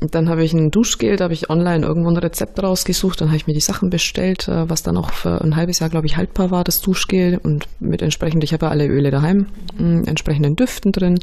[0.00, 3.28] und dann habe ich ein Duschgel, da habe ich online irgendwo ein Rezept rausgesucht, dann
[3.28, 6.06] habe ich mir die Sachen bestellt, äh, was dann auch für ein halbes Jahr, glaube
[6.06, 9.46] ich, haltbar war, das Duschgel und mit entsprechend, ich habe ja alle Öle daheim,
[9.78, 11.18] mh, entsprechenden Düften drin.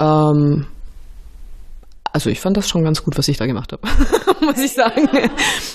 [0.00, 0.64] Ähm,
[2.10, 3.82] also ich fand das schon ganz gut, was ich da gemacht habe,
[4.46, 5.06] muss ich sagen.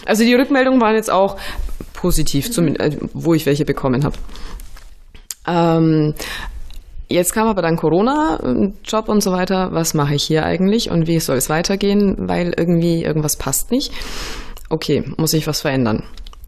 [0.08, 1.38] Also die Rückmeldungen waren jetzt auch
[1.94, 2.76] positiv, mhm.
[3.13, 4.18] wo ich welche bekommen habe.
[5.47, 6.13] Ähm,
[7.13, 8.39] Jetzt kam aber dann Corona,
[8.84, 9.69] Job und so weiter.
[9.71, 12.15] Was mache ich hier eigentlich und wie soll es weitergehen?
[12.27, 13.91] Weil irgendwie irgendwas passt nicht.
[14.69, 16.01] Okay, muss ich was verändern.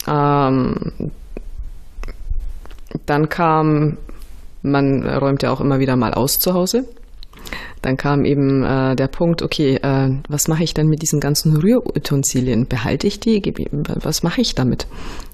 [0.07, 1.11] Ähm,
[3.05, 3.99] dann kam,
[4.63, 6.87] man räumt ja auch immer wieder mal aus zu Hause.
[7.81, 11.55] Dann kam eben äh, der Punkt, okay, äh, was mache ich denn mit diesen ganzen
[11.55, 12.67] Rührutensilien?
[12.67, 13.41] Behalte ich die?
[13.71, 14.87] Was mache ich damit?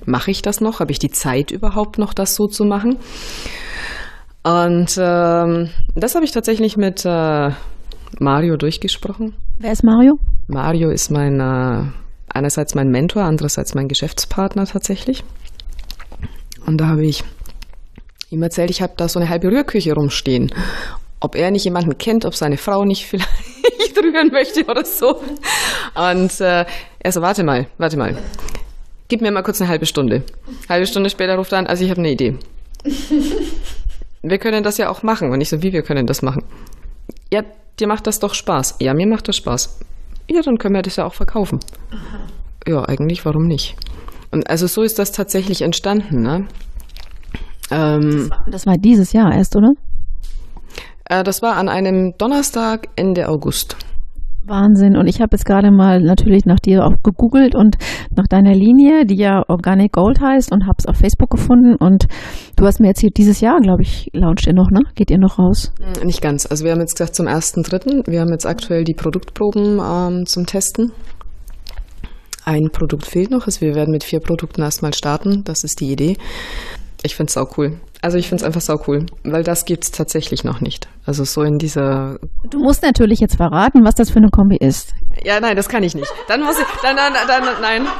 [0.06, 0.80] Mache ich das noch?
[0.80, 2.97] Habe ich die Zeit überhaupt noch, das so zu machen?
[4.43, 7.52] Und ähm, das habe ich tatsächlich mit äh,
[8.19, 9.36] Mario durchgesprochen.
[9.60, 10.17] Wer ist Mario?
[10.47, 11.84] Mario ist mein äh,
[12.28, 15.24] einerseits mein Mentor, andererseits mein Geschäftspartner tatsächlich.
[16.65, 17.24] Und da habe ich
[18.30, 20.52] ihm erzählt, ich habe da so eine halbe Rührküche rumstehen.
[21.22, 25.22] Ob er nicht jemanden kennt, ob seine Frau nicht vielleicht rühren möchte oder so.
[25.96, 26.66] Und äh,
[27.00, 28.18] er so, warte mal, warte mal.
[29.08, 30.24] Gib mir mal kurz eine halbe Stunde.
[30.68, 32.38] Halbe Stunde später ruft er an, also ich habe eine Idee.
[34.24, 35.32] Wir können das ja auch machen.
[35.32, 36.44] Und ich so, wie wir können das machen?
[37.34, 37.42] Ja,
[37.80, 38.76] dir macht das doch Spaß.
[38.80, 39.80] Ja, mir macht das Spaß.
[40.30, 41.60] Ja, dann können wir das ja auch verkaufen.
[41.92, 42.20] Aha.
[42.68, 43.76] Ja, eigentlich, warum nicht?
[44.32, 46.22] Und also so ist das tatsächlich entstanden.
[46.22, 46.48] Ne?
[47.72, 49.72] Ähm, das, war, das war dieses Jahr erst, oder?
[51.12, 53.76] Äh, das war an einem Donnerstag Ende August.
[54.43, 54.97] Wahnsinn.
[54.97, 57.78] Und ich habe jetzt gerade mal natürlich nach dir auch gegoogelt und
[58.15, 61.76] nach deiner Linie, die ja Organic Gold heißt und habe es auf Facebook gefunden.
[61.76, 62.08] Und
[62.56, 64.82] du hast mir erzählt, dieses Jahr, glaube ich, launcht ihr noch, ne?
[64.95, 65.71] Geht ihr noch raus?
[65.80, 66.47] Hm, nicht ganz.
[66.47, 68.04] Also wir haben jetzt gesagt zum ersten Dritten.
[68.08, 70.91] Wir haben jetzt aktuell die Produktproben ähm, zum Testen.
[72.43, 73.45] Ein Produkt fehlt noch.
[73.45, 75.43] Also wir werden mit vier Produkten erstmal starten.
[75.43, 76.17] Das ist die Idee.
[77.04, 77.80] Ich finde es sau cool.
[78.02, 80.88] Also ich finde es einfach sau cool, weil das gibt es tatsächlich noch nicht.
[81.06, 82.18] Also so in dieser.
[82.50, 84.94] Du musst natürlich jetzt verraten, was das für eine Kombi ist.
[85.24, 86.12] Ja, nein, das kann ich nicht.
[86.28, 86.66] Dann muss ich.
[86.82, 87.88] Dann, dann, dann, nein.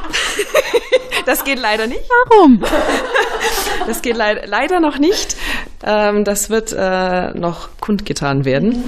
[1.24, 2.02] Das geht leider nicht.
[2.28, 2.64] Warum?
[3.86, 5.36] Das geht leid, leider noch nicht.
[5.84, 8.84] Ähm, das wird äh, noch kundgetan werden.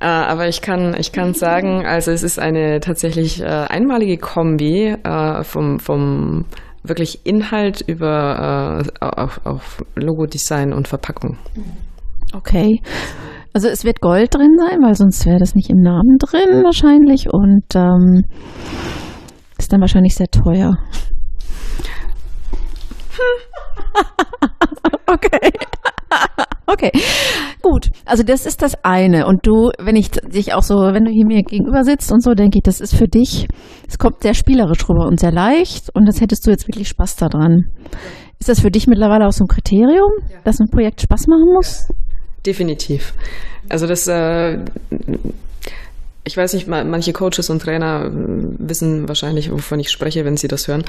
[0.00, 4.96] Äh, aber ich kann, ich kann sagen, also es ist eine tatsächlich äh, einmalige Kombi
[5.42, 6.44] vom, vom
[6.82, 11.38] wirklich Inhalt über äh, auf, auf Logodesign und Verpackung.
[12.34, 12.80] Okay.
[13.52, 17.26] Also es wird Gold drin sein, weil sonst wäre das nicht im Namen drin wahrscheinlich
[17.32, 18.22] und ähm,
[19.58, 20.76] ist dann wahrscheinlich sehr teuer.
[25.06, 25.50] okay.
[26.66, 26.90] okay.
[27.62, 27.90] Gut.
[28.04, 29.26] Also das ist das eine.
[29.26, 32.34] Und du, wenn ich dich auch so, wenn du hier mir gegenüber sitzt und so,
[32.34, 33.46] denke ich, das ist für dich,
[33.88, 37.16] es kommt sehr spielerisch rüber und sehr leicht und das hättest du jetzt wirklich Spaß
[37.16, 37.64] daran.
[38.38, 40.38] Ist das für dich mittlerweile auch so ein Kriterium, ja.
[40.44, 41.88] dass ein Projekt Spaß machen muss?
[42.46, 43.14] Definitiv.
[43.68, 44.58] Also das äh,
[46.28, 50.46] ich weiß nicht, manche Coaches und Trainer äh, wissen wahrscheinlich, wovon ich spreche, wenn sie
[50.46, 50.84] das hören.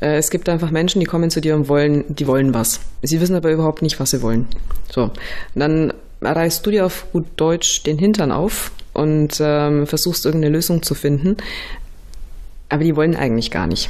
[0.00, 2.80] Äh, es gibt einfach Menschen, die kommen zu dir und wollen, die wollen was.
[3.00, 4.46] Sie wissen aber überhaupt nicht, was sie wollen.
[4.90, 5.10] So.
[5.54, 10.82] Dann reißt du dir auf gut Deutsch den Hintern auf und ähm, versuchst irgendeine Lösung
[10.82, 11.38] zu finden.
[12.68, 13.88] Aber die wollen eigentlich gar nicht.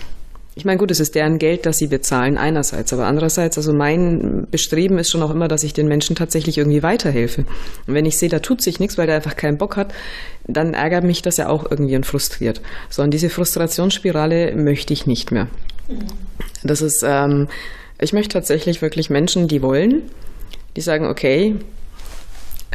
[0.54, 2.92] Ich meine, gut, es ist deren Geld, das sie bezahlen, einerseits.
[2.92, 6.82] Aber andererseits, also mein Bestreben ist schon auch immer, dass ich den Menschen tatsächlich irgendwie
[6.82, 7.46] weiterhelfe.
[7.86, 9.94] Und wenn ich sehe, da tut sich nichts, weil der einfach keinen Bock hat,
[10.46, 12.60] dann ärgert mich das ja auch irgendwie und frustriert.
[12.90, 15.48] So, und diese Frustrationsspirale möchte ich nicht mehr.
[16.62, 17.48] Das ist, ähm,
[17.98, 20.02] ich möchte tatsächlich wirklich Menschen, die wollen,
[20.76, 21.56] die sagen, okay,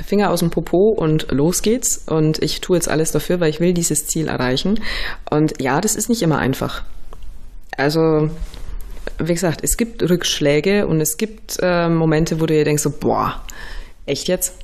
[0.03, 2.03] Finger aus dem Popo und los geht's.
[2.07, 4.79] Und ich tue jetzt alles dafür, weil ich will dieses Ziel erreichen.
[5.29, 6.83] Und ja, das ist nicht immer einfach.
[7.77, 8.29] Also,
[9.19, 12.89] wie gesagt, es gibt Rückschläge und es gibt äh, Momente, wo du dir denkst, so,
[12.91, 13.41] boah,
[14.05, 14.57] echt jetzt?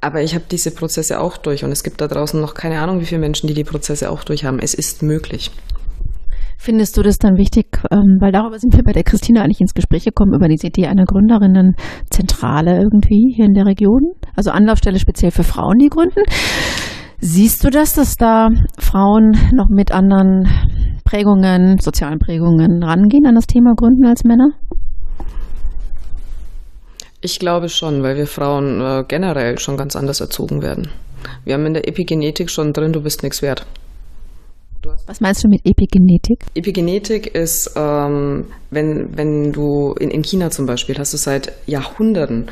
[0.00, 3.00] Aber ich habe diese Prozesse auch durch und es gibt da draußen noch keine Ahnung,
[3.00, 4.60] wie viele Menschen, die die Prozesse auch durch haben.
[4.60, 5.50] Es ist möglich.
[6.60, 9.74] Findest du das dann wichtig, ähm, weil darüber sind wir bei der Christina eigentlich ins
[9.74, 15.30] Gespräch gekommen, über die Idee einer Gründerinnenzentrale irgendwie hier in der Region, also Anlaufstelle speziell
[15.30, 16.22] für Frauen, die gründen.
[17.20, 20.48] Siehst du das, dass da Frauen noch mit anderen
[21.04, 24.50] Prägungen, sozialen Prägungen rangehen an das Thema Gründen als Männer?
[27.20, 30.90] Ich glaube schon, weil wir Frauen äh, generell schon ganz anders erzogen werden.
[31.44, 33.66] Wir haben in der Epigenetik schon drin, du bist nichts wert.
[35.06, 36.44] Was meinst du mit Epigenetik?
[36.54, 42.46] Epigenetik ist, ähm, wenn, wenn du in, in China zum Beispiel hast du seit Jahrhunderten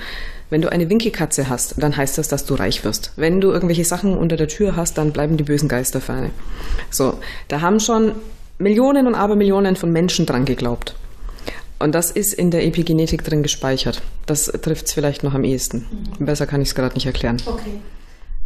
[0.50, 3.12] wenn du eine Winkelkatze hast, dann heißt das, dass du reich wirst.
[3.16, 6.30] Wenn du irgendwelche Sachen unter der Tür hast, dann bleiben die bösen Geister ferne.
[6.90, 7.14] So,
[7.48, 8.12] da haben schon
[8.58, 10.94] Millionen und Abermillionen von Menschen dran geglaubt.
[11.78, 14.00] Und das ist in der Epigenetik drin gespeichert.
[14.24, 15.84] Das trifft es vielleicht noch am ehesten.
[16.18, 16.24] Mhm.
[16.24, 17.36] Besser kann ich es gerade nicht erklären.
[17.44, 17.80] Okay.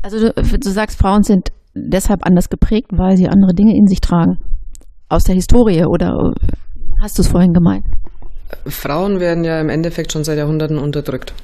[0.02, 4.00] Also du, du sagst, Frauen sind deshalb anders geprägt, weil sie andere Dinge in sich
[4.00, 4.38] tragen.
[5.08, 6.32] Aus der Historie oder
[7.00, 7.84] hast du es vorhin gemeint?
[8.66, 11.34] Frauen werden ja im Endeffekt schon seit Jahrhunderten unterdrückt.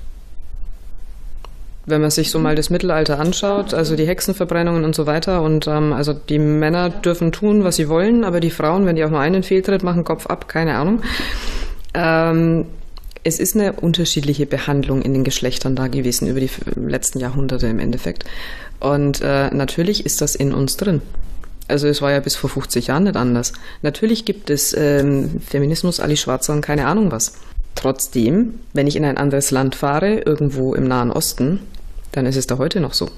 [1.87, 5.69] Wenn man sich so mal das Mittelalter anschaut, also die Hexenverbrennungen und so weiter, und
[5.69, 9.11] ähm, also die Männer dürfen tun, was sie wollen, aber die Frauen, wenn die auch
[9.11, 11.03] nur einen Fehltritt machen, Kopf ab, keine Ahnung.
[11.95, 12.67] Ähm,
[13.23, 17.81] es ist eine unterschiedliche Behandlung in den Geschlechtern da gewesen über die letzten Jahrhunderte im
[17.81, 18.25] Endeffekt.
[18.79, 21.03] Und äh, natürlich ist das in uns drin.
[21.69, 23.53] Also es war ja bis vor 50 Jahren nicht anders.
[23.83, 27.35] Natürlich gibt es ähm, Feminismus, Ali Schwarzer und keine Ahnung was.
[27.75, 31.61] Trotzdem, wenn ich in ein anderes Land fahre, irgendwo im Nahen Osten,
[32.17, 33.09] dann ist es da heute noch so.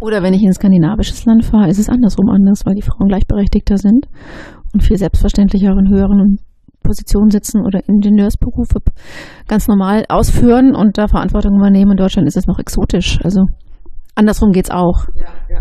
[0.00, 3.08] Oder wenn ich in ein skandinavisches Land fahre, ist es andersrum anders, weil die Frauen
[3.08, 4.06] gleichberechtigter sind
[4.72, 6.38] und viel selbstverständlicher in höheren
[6.82, 8.80] Positionen sitzen oder Ingenieursberufe
[9.48, 11.92] ganz normal ausführen und da Verantwortung übernehmen.
[11.92, 13.18] In Deutschland ist es noch exotisch.
[13.24, 13.46] Also
[14.14, 15.06] andersrum geht's auch.
[15.14, 15.60] Ja, ja.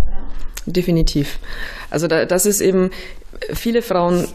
[0.65, 1.39] Definitiv.
[1.89, 2.89] Also da, das ist eben
[3.53, 4.27] viele Frauen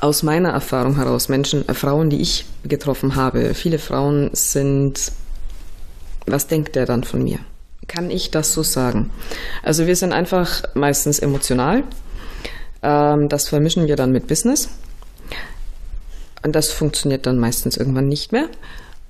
[0.00, 5.12] aus meiner Erfahrung heraus, Menschen, äh, Frauen, die ich getroffen habe, viele Frauen sind,
[6.30, 7.38] was denkt der dann von mir?
[7.86, 9.10] Kann ich das so sagen?
[9.62, 11.84] Also wir sind einfach meistens emotional.
[12.82, 14.68] Ähm, das vermischen wir dann mit Business.
[16.44, 18.48] Und das funktioniert dann meistens irgendwann nicht mehr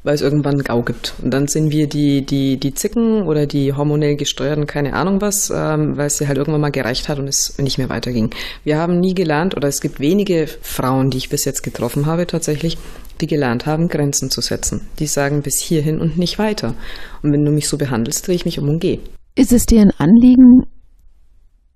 [0.05, 1.15] weil es irgendwann Gau gibt.
[1.23, 5.51] Und dann sind wir die, die, die Zicken oder die hormonell gesteuerten, keine Ahnung was,
[5.51, 8.31] ähm, weil es sie halt irgendwann mal gereicht hat und es nicht mehr weiterging.
[8.65, 12.27] Wir haben nie gelernt, oder es gibt wenige Frauen, die ich bis jetzt getroffen habe
[12.27, 12.79] tatsächlich,
[13.21, 14.89] die gelernt haben, Grenzen zu setzen.
[14.99, 16.75] Die sagen bis hierhin und nicht weiter.
[17.23, 19.01] Und wenn du mich so behandelst, drehe ich mich um und gehe.
[19.35, 20.63] Ist es dir ein Anliegen,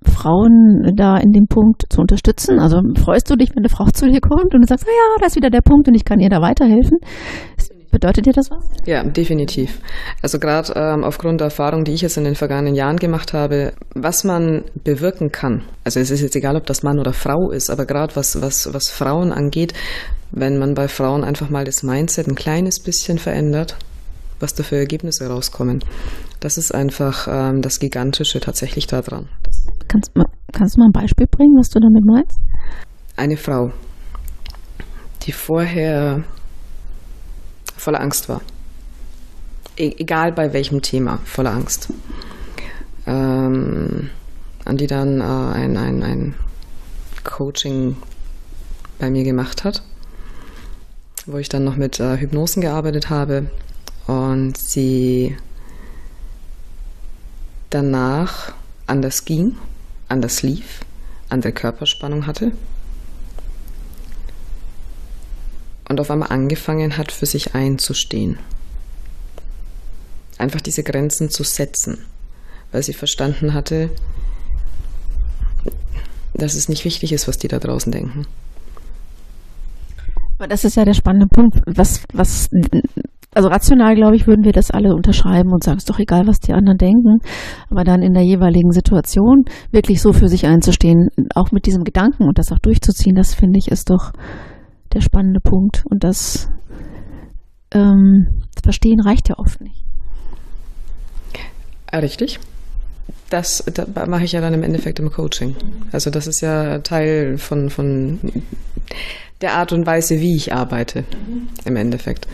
[0.04, 2.58] Frauen da in dem Punkt zu unterstützen?
[2.58, 5.26] Also freust du dich, wenn eine Frau zu dir kommt und du sagst, ja, da
[5.26, 6.98] ist wieder der Punkt und ich kann ihr da weiterhelfen?
[7.92, 8.64] Bedeutet dir das was?
[8.86, 9.78] Ja, definitiv.
[10.22, 13.74] Also gerade ähm, aufgrund der Erfahrung, die ich jetzt in den vergangenen Jahren gemacht habe,
[13.94, 15.62] was man bewirken kann.
[15.84, 18.72] Also es ist jetzt egal, ob das Mann oder Frau ist, aber gerade was, was,
[18.72, 19.74] was Frauen angeht,
[20.32, 23.76] wenn man bei Frauen einfach mal das Mindset ein kleines bisschen verändert,
[24.40, 25.84] was da für Ergebnisse rauskommen.
[26.40, 29.28] Das ist einfach ähm, das Gigantische tatsächlich daran.
[29.88, 30.10] Kannst,
[30.52, 32.38] kannst du mal ein Beispiel bringen, was du damit meinst?
[33.16, 33.72] Eine Frau,
[35.22, 36.24] die vorher
[37.76, 38.40] voller Angst war.
[39.76, 41.92] E egal bei welchem Thema, voller Angst.
[43.06, 44.10] Ähm,
[44.64, 46.34] an die dann äh, ein, ein, ein
[47.24, 47.96] Coaching
[48.98, 49.82] bei mir gemacht hat,
[51.26, 53.50] wo ich dann noch mit äh, Hypnosen gearbeitet habe
[54.06, 55.36] und sie
[57.70, 58.52] danach
[58.86, 59.56] anders ging,
[60.08, 60.80] anders lief,
[61.28, 62.52] andere Körperspannung hatte
[65.88, 68.38] und auf einmal angefangen hat, für sich einzustehen.
[70.38, 71.98] Einfach diese Grenzen zu setzen,
[72.72, 73.90] weil sie verstanden hatte,
[76.34, 78.26] dass es nicht wichtig ist, was die da draußen denken.
[80.42, 81.60] Aber das ist ja der spannende Punkt.
[81.66, 82.50] Was, was,
[83.32, 86.26] also rational, glaube ich, würden wir das alle unterschreiben und sagen, es ist doch egal,
[86.26, 87.20] was die anderen denken.
[87.70, 92.24] Aber dann in der jeweiligen Situation wirklich so für sich einzustehen, auch mit diesem Gedanken
[92.24, 94.10] und das auch durchzuziehen, das finde ich ist doch
[94.92, 95.84] der spannende Punkt.
[95.88, 96.50] Und das
[97.72, 99.84] ähm, Verstehen reicht ja oft nicht.
[101.94, 102.40] Richtig.
[103.30, 105.54] Das, das mache ich ja dann im Endeffekt im Coaching.
[105.92, 108.18] Also das ist ja Teil von, von
[109.42, 111.04] der Art und Weise, wie ich arbeite
[111.64, 112.26] im Endeffekt.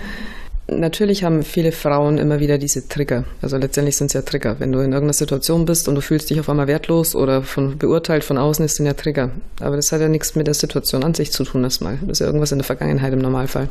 [0.71, 3.25] Natürlich haben viele Frauen immer wieder diese Trigger.
[3.40, 4.57] Also letztendlich sind es ja Trigger.
[4.59, 7.79] Wenn du in irgendeiner Situation bist und du fühlst dich auf einmal wertlos oder von,
[7.79, 9.31] beurteilt von außen, ist sind ja Trigger.
[9.61, 11.97] Aber das hat ja nichts mit der Situation an sich zu tun erstmal.
[12.03, 13.71] Das ist ja irgendwas in der Vergangenheit im Normalfall.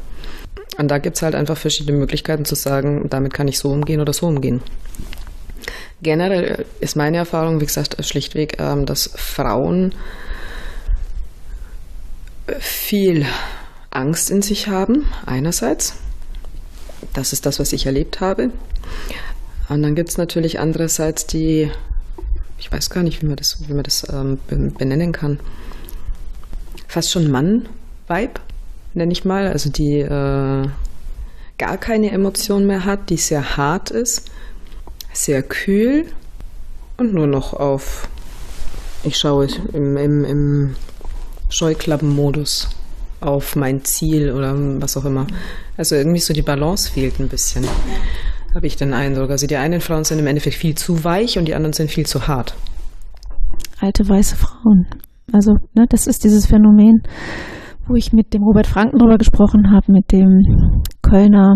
[0.80, 4.02] Und da gibt es halt einfach verschiedene Möglichkeiten zu sagen, damit kann ich so umgehen
[4.02, 4.62] oder so umgehen.
[6.02, 9.93] Generell ist meine Erfahrung, wie gesagt, schlichtweg, ähm, dass Frauen
[12.60, 13.25] viel
[13.89, 15.95] Angst in sich haben, einerseits
[17.13, 18.51] das ist das, was ich erlebt habe.
[19.69, 21.71] Und dann gibt es natürlich andererseits die,
[22.57, 25.39] ich weiß gar nicht, wie man das, wie man das ähm, benennen kann,
[26.88, 28.39] fast schon Mann-Vibe,
[28.93, 29.47] nenne ich mal.
[29.47, 30.67] Also die äh,
[31.57, 34.29] gar keine Emotion mehr hat, die sehr hart ist,
[35.12, 36.05] sehr kühl
[36.97, 38.07] und nur noch auf,
[39.03, 40.75] ich schaue im, im, im
[41.49, 42.69] Scheuklappenmodus
[43.19, 45.27] auf mein Ziel oder was auch immer.
[45.75, 47.65] Also irgendwie so die Balance fehlt ein bisschen,
[48.53, 49.29] habe ich den Eindruck.
[49.29, 52.05] Also die einen Frauen sind im Endeffekt viel zu weich und die anderen sind viel
[52.05, 52.55] zu hart.
[53.79, 54.88] Alte weiße Frauen.
[55.31, 57.01] Also ne, das ist dieses Phänomen,
[57.88, 60.41] wo ich mit dem Robert Franken drüber gesprochen habe, mit dem
[61.01, 61.55] Kölner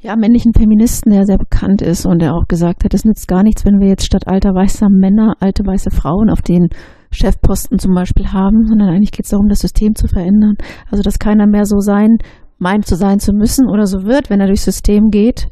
[0.00, 3.42] ja, männlichen Feministen, der sehr bekannt ist und der auch gesagt hat, es nützt gar
[3.42, 6.68] nichts, wenn wir jetzt statt alter weißer Männer alte weiße Frauen auf den
[7.10, 10.56] Chefposten zum Beispiel haben, sondern eigentlich geht es darum, das System zu verändern.
[10.90, 12.18] Also dass keiner mehr so sein,
[12.58, 15.48] meint zu sein zu müssen oder so wird, wenn er durchs System geht,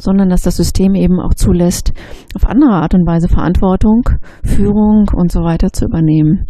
[0.00, 1.92] sondern dass das System eben auch zulässt,
[2.34, 4.02] auf andere Art und Weise Verantwortung,
[4.44, 6.46] Führung und so weiter zu übernehmen.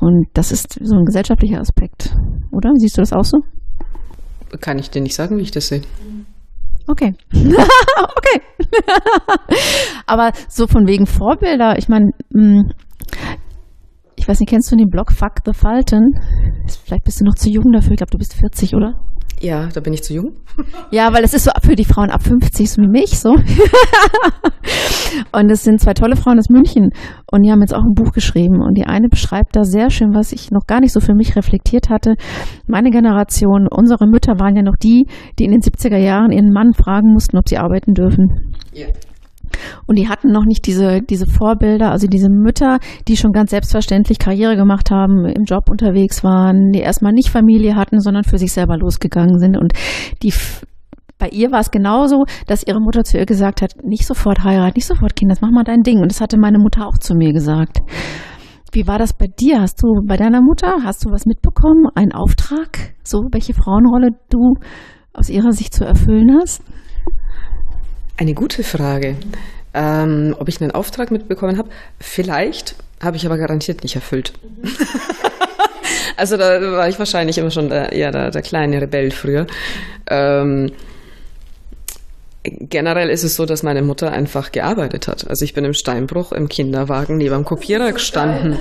[0.00, 2.14] Und das ist so ein gesellschaftlicher Aspekt,
[2.52, 2.70] oder?
[2.76, 3.38] Siehst du das auch so?
[4.60, 5.82] Kann ich dir nicht sagen, wie ich das sehe.
[6.86, 7.14] Okay.
[7.32, 8.40] okay.
[10.06, 12.70] Aber so von wegen Vorbilder, ich meine, hm,
[14.16, 16.18] ich weiß nicht, kennst du den Blog Fuck the Falten?
[16.84, 17.92] Vielleicht bist du noch zu jung dafür.
[17.92, 18.94] Ich glaube, du bist 40, oder?
[19.40, 20.32] Ja, da bin ich zu jung.
[20.90, 23.30] Ja, weil es ist so für die Frauen ab 50, so wie mich, so.
[25.32, 26.90] Und es sind zwei tolle Frauen aus München
[27.30, 28.60] und die haben jetzt auch ein Buch geschrieben.
[28.60, 31.36] Und die eine beschreibt da sehr schön, was ich noch gar nicht so für mich
[31.36, 32.14] reflektiert hatte.
[32.66, 35.06] Meine Generation, unsere Mütter waren ja noch die,
[35.38, 38.54] die in den 70er Jahren ihren Mann fragen mussten, ob sie arbeiten dürfen.
[38.72, 38.86] Ja.
[39.86, 44.18] Und die hatten noch nicht diese, diese Vorbilder, also diese Mütter, die schon ganz selbstverständlich
[44.18, 48.52] Karriere gemacht haben, im Job unterwegs waren, die erstmal nicht Familie hatten, sondern für sich
[48.52, 49.56] selber losgegangen sind.
[49.56, 49.72] Und
[50.22, 50.32] die,
[51.18, 54.74] bei ihr war es genauso, dass ihre Mutter zu ihr gesagt hat, nicht sofort heiraten,
[54.76, 56.00] nicht sofort Kinder, das mach mal dein Ding.
[56.00, 57.80] Und das hatte meine Mutter auch zu mir gesagt.
[58.72, 59.60] Wie war das bei dir?
[59.60, 61.86] Hast du bei deiner Mutter, hast du was mitbekommen?
[61.94, 62.94] Einen Auftrag?
[63.02, 64.54] So, welche Frauenrolle du
[65.14, 66.62] aus ihrer Sicht zu erfüllen hast?
[68.18, 69.14] Eine gute Frage.
[69.74, 71.68] Ähm, ob ich einen Auftrag mitbekommen habe?
[72.00, 74.32] Vielleicht, habe ich aber garantiert nicht erfüllt.
[76.16, 79.46] also da war ich wahrscheinlich immer schon der, eher der, der kleine Rebell früher.
[80.08, 80.72] Ähm,
[82.42, 85.28] generell ist es so, dass meine Mutter einfach gearbeitet hat.
[85.28, 88.58] Also ich bin im Steinbruch im Kinderwagen neben dem Kopierer gestanden.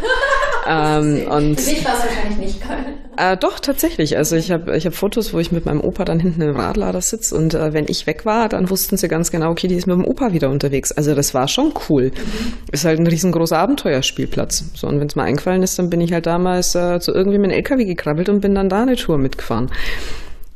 [0.67, 2.97] Ähm, und Für mich war es wahrscheinlich nicht geil.
[3.17, 4.15] Äh, doch, tatsächlich.
[4.17, 7.01] Also ich habe ich hab Fotos, wo ich mit meinem Opa dann hinten im Radlader
[7.01, 9.87] sitze und äh, wenn ich weg war, dann wussten sie ganz genau, okay, die ist
[9.87, 10.91] mit dem Opa wieder unterwegs.
[10.91, 12.11] Also das war schon cool.
[12.13, 12.53] Mhm.
[12.71, 14.65] Ist halt ein riesengroßer Abenteuerspielplatz.
[14.75, 17.39] So, und wenn es mal eingefallen ist, dann bin ich halt damals äh, zu irgendwie
[17.39, 19.71] mit dem LKW gekrabbelt und bin dann da eine Tour mitgefahren.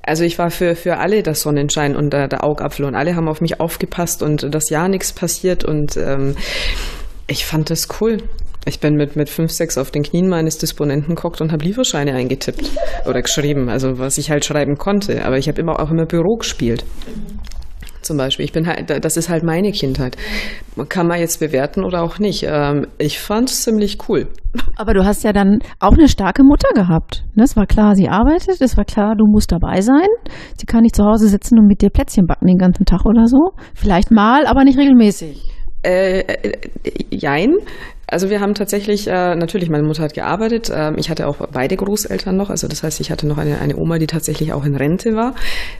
[0.03, 3.27] Also ich war für, für alle der Sonnenschein und der, der Augapfel und alle haben
[3.27, 6.35] auf mich aufgepasst und dass ja nichts passiert und ähm,
[7.27, 8.17] ich fand das cool.
[8.65, 12.13] Ich bin mit, mit fünf, sechs auf den Knien meines Disponenten gehockt und habe Lieferscheine
[12.13, 12.69] eingetippt
[13.07, 15.25] oder geschrieben, also was ich halt schreiben konnte.
[15.25, 16.85] Aber ich habe immer auch immer Büro gespielt.
[18.01, 18.45] Zum Beispiel.
[18.45, 20.17] Ich bin halt, das ist halt meine Kindheit.
[20.89, 22.43] Kann man jetzt bewerten oder auch nicht.
[22.47, 24.27] Ähm, ich fand es ziemlich cool.
[24.75, 27.23] Aber du hast ja dann auch eine starke Mutter gehabt.
[27.35, 27.43] Ne?
[27.43, 30.07] Es war klar, sie arbeitet, es war klar, du musst dabei sein.
[30.57, 33.27] Sie kann nicht zu Hause sitzen und mit dir Plätzchen backen den ganzen Tag oder
[33.27, 33.51] so.
[33.75, 35.60] Vielleicht mal, aber nicht regelmäßig.
[35.83, 36.57] Äh, äh,
[37.09, 37.55] jein.
[38.07, 40.69] Also wir haben tatsächlich, äh, natürlich, meine Mutter hat gearbeitet.
[40.73, 42.49] Ähm, ich hatte auch beide Großeltern noch.
[42.49, 45.33] Also das heißt, ich hatte noch eine, eine Oma, die tatsächlich auch in Rente war.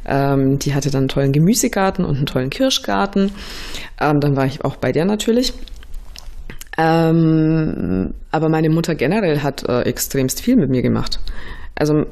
[0.05, 3.31] Ähm, die hatte dann einen tollen Gemüsegarten und einen tollen Kirschgarten.
[3.99, 5.53] Ähm, dann war ich auch bei der natürlich.
[6.77, 11.19] Ähm, aber meine Mutter generell hat äh, extremst viel mit mir gemacht.
[11.75, 12.05] Also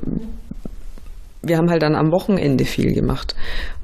[1.42, 3.36] wir haben halt dann am Wochenende viel gemacht.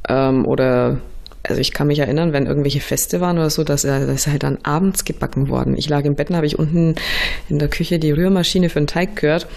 [0.10, 0.98] Ähm, oder
[1.47, 4.27] also ich kann mich erinnern, wenn irgendwelche Feste waren oder so, dass er, das ist
[4.27, 5.75] halt dann abends gebacken worden.
[5.77, 6.95] Ich lag im Bett, und habe ich unten
[7.49, 9.47] in der Küche die Rührmaschine für den Teig gehört.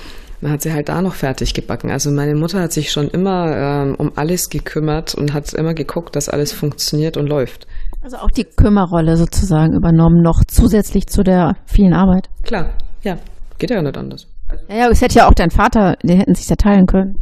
[0.41, 1.91] Dann hat sie halt da noch fertig gebacken.
[1.91, 6.15] Also meine Mutter hat sich schon immer ähm, um alles gekümmert und hat immer geguckt,
[6.15, 7.67] dass alles funktioniert und läuft.
[8.03, 12.29] Also auch die Kümmerrolle sozusagen übernommen, noch zusätzlich zu der vielen Arbeit.
[12.45, 12.71] Klar,
[13.03, 13.19] ja.
[13.59, 14.29] Geht ja nicht anders.
[14.69, 17.17] ja, ja, es hätte ja auch dein Vater, die hätten sich ja teilen können.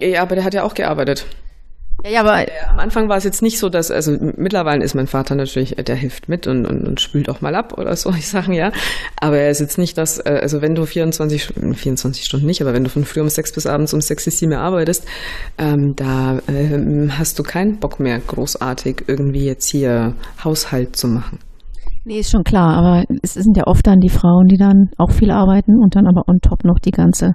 [0.00, 1.26] Ja, aber der hat ja auch gearbeitet.
[2.04, 4.94] Ja, ja, aber äh, am Anfang war es jetzt nicht so, dass, also mittlerweile ist
[4.94, 8.10] mein Vater natürlich, der hilft mit und, und, und spült auch mal ab oder so,
[8.18, 8.72] ich sagen ja.
[9.20, 12.72] Aber er ist jetzt nicht das, äh, also wenn du 24, 24 Stunden nicht, aber
[12.72, 15.04] wenn du von früh um sechs bis abends um sechs bis sieben arbeitest,
[15.58, 21.38] ähm, da ähm, hast du keinen Bock mehr, großartig irgendwie jetzt hier Haushalt zu machen.
[22.04, 25.10] Nee, ist schon klar, aber es sind ja oft dann die Frauen, die dann auch
[25.10, 27.34] viel arbeiten und dann aber on top noch die ganze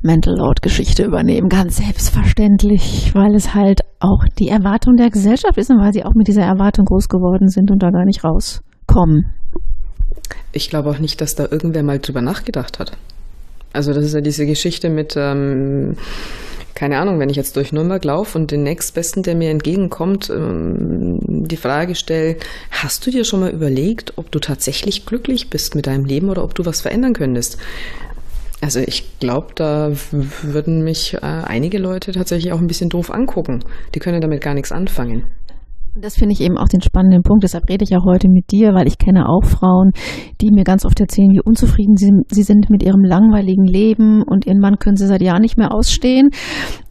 [0.00, 5.70] Mental Load Geschichte übernehmen, ganz selbstverständlich, weil es halt auch die Erwartung der Gesellschaft ist
[5.70, 9.34] und weil sie auch mit dieser Erwartung groß geworden sind und da gar nicht rauskommen.
[10.52, 12.92] Ich glaube auch nicht, dass da irgendwer mal drüber nachgedacht hat.
[13.72, 15.96] Also das ist ja diese Geschichte mit, ähm,
[16.74, 21.18] keine Ahnung, wenn ich jetzt durch Nürnberg laufe und den nächstbesten, der mir entgegenkommt, ähm,
[21.26, 22.36] die Frage stelle,
[22.70, 26.44] hast du dir schon mal überlegt, ob du tatsächlich glücklich bist mit deinem Leben oder
[26.44, 27.58] ob du was verändern könntest?
[28.60, 33.60] Also ich glaube, da würden mich äh, einige Leute tatsächlich auch ein bisschen doof angucken.
[33.94, 35.26] Die können damit gar nichts anfangen.
[35.94, 37.44] Das finde ich eben auch den spannenden Punkt.
[37.44, 39.90] Deshalb rede ich auch heute mit dir, weil ich kenne auch Frauen,
[40.40, 44.46] die mir ganz oft erzählen, wie unzufrieden sie, sie sind mit ihrem langweiligen Leben und
[44.46, 46.30] ihren Mann können sie seit Jahren nicht mehr ausstehen.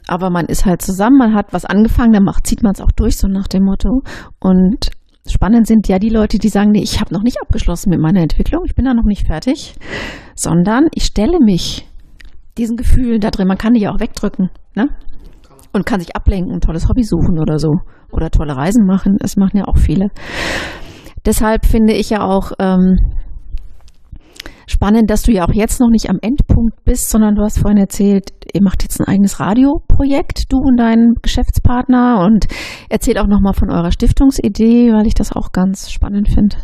[0.08, 2.92] Aber man ist halt zusammen, man hat was angefangen, dann macht, zieht man es auch
[2.96, 4.02] durch, so nach dem Motto.
[4.40, 4.90] Und
[5.28, 8.22] Spannend sind ja die Leute, die sagen, nee, ich habe noch nicht abgeschlossen mit meiner
[8.22, 9.76] Entwicklung, ich bin da noch nicht fertig,
[10.36, 11.88] sondern ich stelle mich
[12.58, 13.48] diesen Gefühlen da drin.
[13.48, 14.90] Man kann die ja auch wegdrücken, ne?
[15.74, 17.76] Und kann sich ablenken, ein tolles Hobby suchen oder so.
[18.12, 19.18] Oder tolle Reisen machen.
[19.20, 20.08] Das machen ja auch viele.
[21.26, 22.96] Deshalb finde ich ja auch, ähm,
[24.68, 27.80] spannend, dass du ja auch jetzt noch nicht am Endpunkt bist, sondern du hast vorhin
[27.80, 32.48] erzählt, ihr macht jetzt ein eigenes Radioprojekt, du und dein Geschäftspartner und
[32.90, 36.58] erzählt auch nochmal von eurer Stiftungsidee, weil ich das auch ganz spannend finde.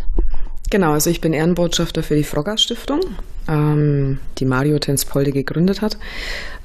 [0.74, 3.00] Genau, also ich bin Ehrenbotschafter für die Frogger Stiftung,
[3.48, 6.00] ähm, die Mario Tenspolde gegründet hat.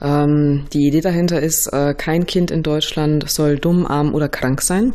[0.00, 4.62] Ähm, die Idee dahinter ist, äh, kein Kind in Deutschland soll dumm, arm oder krank
[4.62, 4.94] sein.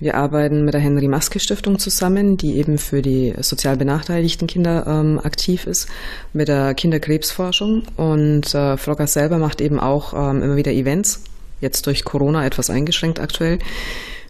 [0.00, 4.86] Wir arbeiten mit der Henry Maske Stiftung zusammen, die eben für die sozial benachteiligten Kinder
[4.86, 5.90] ähm, aktiv ist,
[6.32, 7.82] mit der Kinderkrebsforschung.
[7.98, 11.22] Und äh, Frogger selber macht eben auch ähm, immer wieder Events,
[11.60, 13.58] jetzt durch Corona etwas eingeschränkt aktuell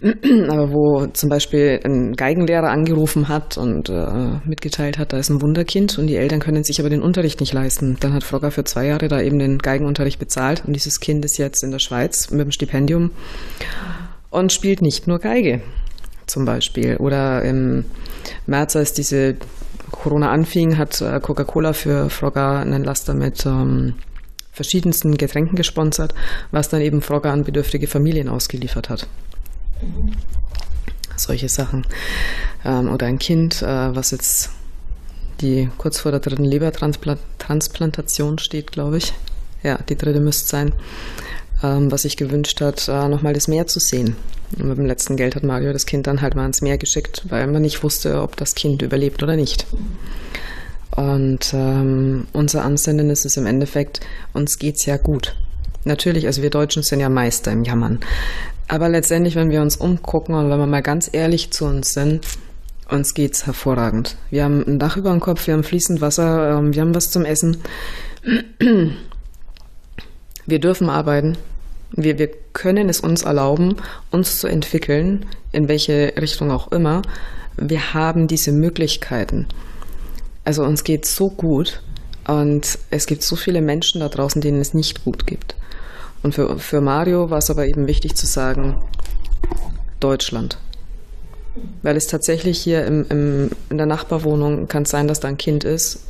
[0.49, 5.43] aber wo zum Beispiel ein Geigenlehrer angerufen hat und äh, mitgeteilt hat, da ist ein
[5.43, 7.97] Wunderkind und die Eltern können sich aber den Unterricht nicht leisten.
[8.01, 11.39] Dann hat Frogger für zwei Jahre da eben den Geigenunterricht bezahlt und dieses Kind ist
[11.39, 13.11] jetzt in der Schweiz mit dem Stipendium
[14.31, 15.63] und spielt nicht nur Geige
[16.27, 16.97] zum Beispiel.
[16.97, 17.85] Oder im
[18.47, 19.37] März, als diese
[19.91, 23.95] Corona anfing, hat äh, Coca-Cola für Frogger einen Laster mit ähm,
[24.53, 26.15] verschiedensten Getränken gesponsert,
[26.51, 29.07] was dann eben Frogger an bedürftige Familien ausgeliefert hat.
[31.17, 31.87] Solche Sachen.
[32.65, 34.51] Ähm, oder ein Kind, äh, was jetzt
[35.41, 39.13] die kurz vor der dritten Lebertransplantation steht, glaube ich.
[39.63, 40.73] Ja, die dritte müsste sein.
[41.63, 44.17] Ähm, was sich gewünscht hat, äh, nochmal das Meer zu sehen.
[44.59, 47.25] Und mit dem letzten Geld hat Mario das Kind dann halt mal ins Meer geschickt,
[47.29, 49.67] weil man nicht wusste, ob das Kind überlebt oder nicht.
[50.95, 54.01] Und ähm, unser Ansinnen ist es im Endeffekt,
[54.33, 55.35] uns geht's ja gut.
[55.85, 58.01] Natürlich, also wir Deutschen sind ja Meister im Jammern.
[58.69, 62.27] Aber letztendlich, wenn wir uns umgucken und wenn wir mal ganz ehrlich zu uns sind,
[62.89, 64.17] uns geht's hervorragend.
[64.31, 67.11] Wir haben ein Dach über dem Kopf, wir haben fließend Wasser, ähm, wir haben was
[67.11, 67.59] zum Essen.
[70.47, 71.37] Wir dürfen arbeiten.
[71.91, 73.77] Wir, wir können es uns erlauben,
[74.11, 77.03] uns zu entwickeln, in welche Richtung auch immer.
[77.57, 79.47] Wir haben diese Möglichkeiten.
[80.45, 81.83] Also uns geht's so gut
[82.29, 85.57] und es gibt so viele Menschen da draußen, denen es nicht gut gibt.
[86.27, 88.83] Und für, für Mario war es aber eben wichtig zu sagen,
[90.01, 90.59] Deutschland.
[91.83, 95.39] Weil es tatsächlich hier im, im, in der Nachbarwohnung kann es sein, dass da ein
[95.39, 96.01] Kind ist,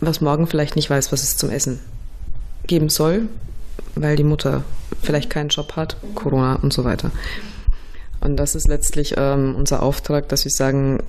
[0.00, 1.80] was morgen vielleicht nicht weiß, was es zum Essen
[2.66, 3.28] geben soll,
[3.94, 4.64] weil die Mutter
[5.02, 7.10] vielleicht keinen Job hat, Corona und so weiter.
[8.22, 11.02] Und das ist letztlich ähm, unser Auftrag, dass wir sagen,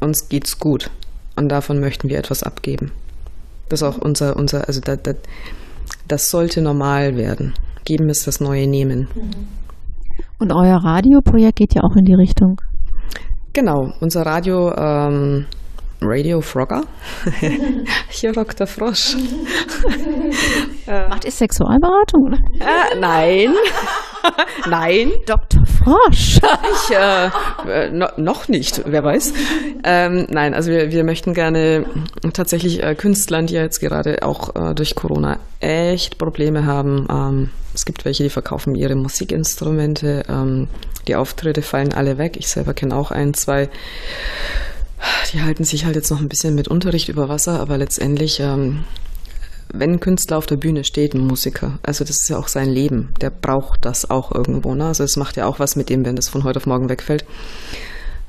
[0.00, 0.90] uns geht's gut
[1.36, 2.92] und davon möchten wir etwas abgeben.
[3.68, 5.12] Das ist auch unser, unser also da, da,
[6.08, 7.54] das sollte normal werden.
[7.84, 9.08] Geben ist das neue Nehmen.
[10.38, 12.60] Und euer Radioprojekt geht ja auch in die Richtung.
[13.52, 15.46] Genau, unser Radio ähm,
[16.02, 16.82] Radio Frogger.
[18.08, 19.16] Hier rockt der Frosch.
[20.86, 22.34] Macht ihr Sexualberatung?
[22.60, 23.54] Äh, nein.
[24.68, 25.12] nein.
[25.26, 25.64] Dr.
[25.86, 26.40] Frosch.
[26.40, 27.26] ich, äh,
[27.70, 29.32] äh, no, noch nicht, wer weiß.
[29.84, 31.86] Ähm, nein, also wir, wir möchten gerne
[32.32, 37.06] tatsächlich äh, Künstlern, die ja jetzt gerade auch äh, durch Corona echt Probleme haben.
[37.08, 40.24] Ähm, es gibt welche, die verkaufen ihre Musikinstrumente.
[40.28, 40.66] Ähm,
[41.06, 42.36] die Auftritte fallen alle weg.
[42.36, 43.68] Ich selber kenne auch ein, zwei.
[45.32, 48.82] Die halten sich halt jetzt noch ein bisschen mit Unterricht über Wasser, aber letztendlich ähm,
[49.72, 52.68] wenn ein Künstler auf der Bühne steht, ein Musiker, also das ist ja auch sein
[52.68, 54.74] Leben, der braucht das auch irgendwo.
[54.74, 54.86] Ne?
[54.86, 57.24] Also es macht ja auch was mit dem, wenn das von heute auf morgen wegfällt.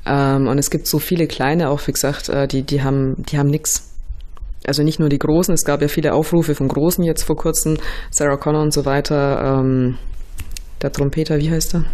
[0.06, 3.38] Ähm, und es gibt so viele kleine, auch wie gesagt, äh, die, die haben, die
[3.38, 3.84] haben nix.
[4.66, 7.78] Also nicht nur die Großen, es gab ja viele Aufrufe von Großen jetzt vor kurzem,
[8.10, 9.60] Sarah Connor und so weiter.
[9.60, 9.96] Ähm,
[10.82, 11.84] der Trompeter, wie heißt er?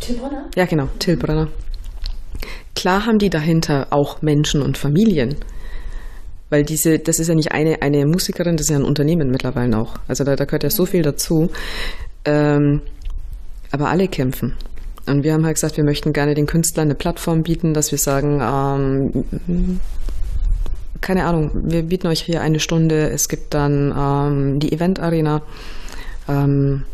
[0.00, 0.48] Till Brenner?
[0.54, 1.48] Ja, genau, Till Brenner.
[2.74, 5.36] Klar haben die dahinter auch Menschen und Familien.
[6.48, 9.78] Weil diese, das ist ja nicht eine, eine Musikerin, das ist ja ein Unternehmen mittlerweile
[9.78, 9.94] auch.
[10.06, 11.50] Also da, da gehört ja so viel dazu.
[12.24, 12.82] Ähm,
[13.72, 14.54] aber alle kämpfen.
[15.06, 17.98] Und wir haben halt gesagt, wir möchten gerne den Künstlern eine Plattform bieten, dass wir
[17.98, 19.80] sagen, ähm,
[21.00, 25.42] keine Ahnung, wir bieten euch hier eine Stunde, es gibt dann ähm, die Event Arena.
[26.28, 26.84] Ähm,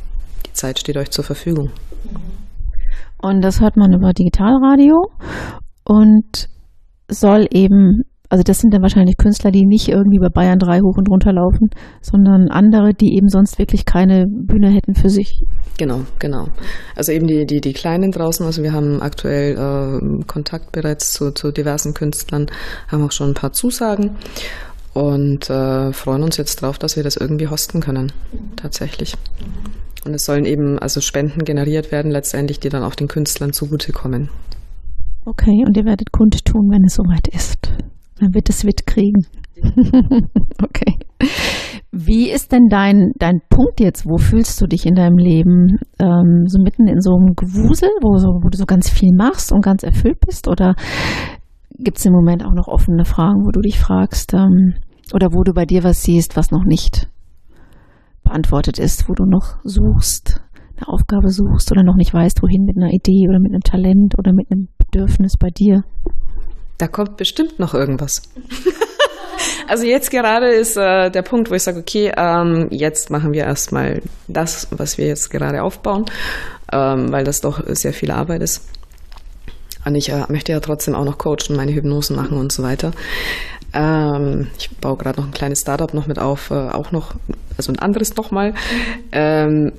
[0.46, 1.70] die Zeit steht euch zur Verfügung.
[3.22, 5.10] Und das hört man über Digitalradio
[5.84, 6.48] und
[7.08, 8.02] soll eben
[8.32, 11.34] also das sind dann wahrscheinlich Künstler, die nicht irgendwie bei Bayern 3 hoch und runter
[11.34, 11.68] laufen,
[12.00, 15.42] sondern andere, die eben sonst wirklich keine Bühne hätten für sich.
[15.76, 16.46] Genau, genau.
[16.96, 21.32] Also eben die, die, die Kleinen draußen, also wir haben aktuell äh, Kontakt bereits zu,
[21.32, 22.46] zu diversen Künstlern,
[22.88, 24.12] haben auch schon ein paar Zusagen
[24.94, 28.12] und äh, freuen uns jetzt drauf, dass wir das irgendwie hosten können,
[28.56, 29.14] tatsächlich.
[30.06, 34.30] Und es sollen eben also Spenden generiert werden, letztendlich, die dann auch den Künstlern zugutekommen.
[35.26, 37.70] Okay, und ihr werdet kundtun, wenn es soweit ist.
[38.22, 39.26] Dann wird es kriegen.
[40.62, 40.96] okay.
[41.90, 44.06] Wie ist denn dein, dein Punkt jetzt?
[44.06, 45.78] Wo fühlst du dich in deinem Leben?
[45.98, 49.50] Ähm, so mitten in so einem Gewusel, wo, so, wo du so ganz viel machst
[49.50, 50.46] und ganz erfüllt bist?
[50.46, 50.76] Oder
[51.80, 54.34] gibt es im Moment auch noch offene Fragen, wo du dich fragst?
[54.34, 54.74] Ähm,
[55.12, 57.08] oder wo du bei dir was siehst, was noch nicht
[58.22, 60.40] beantwortet ist, wo du noch suchst,
[60.76, 64.14] eine Aufgabe suchst oder noch nicht weißt, wohin mit einer Idee oder mit einem Talent
[64.16, 65.82] oder mit einem Bedürfnis bei dir?
[66.78, 68.22] Da kommt bestimmt noch irgendwas.
[69.68, 73.44] also jetzt gerade ist äh, der Punkt, wo ich sage, okay, ähm, jetzt machen wir
[73.44, 76.06] erstmal das, was wir jetzt gerade aufbauen,
[76.72, 78.62] ähm, weil das doch sehr viel Arbeit ist.
[79.84, 82.92] Und ich äh, möchte ja trotzdem auch noch coachen, meine Hypnosen machen und so weiter.
[83.72, 87.14] Ähm, ich baue gerade noch ein kleines Startup noch mit auf, äh, auch noch,
[87.56, 88.54] also ein anderes nochmal.
[89.12, 89.72] Ähm,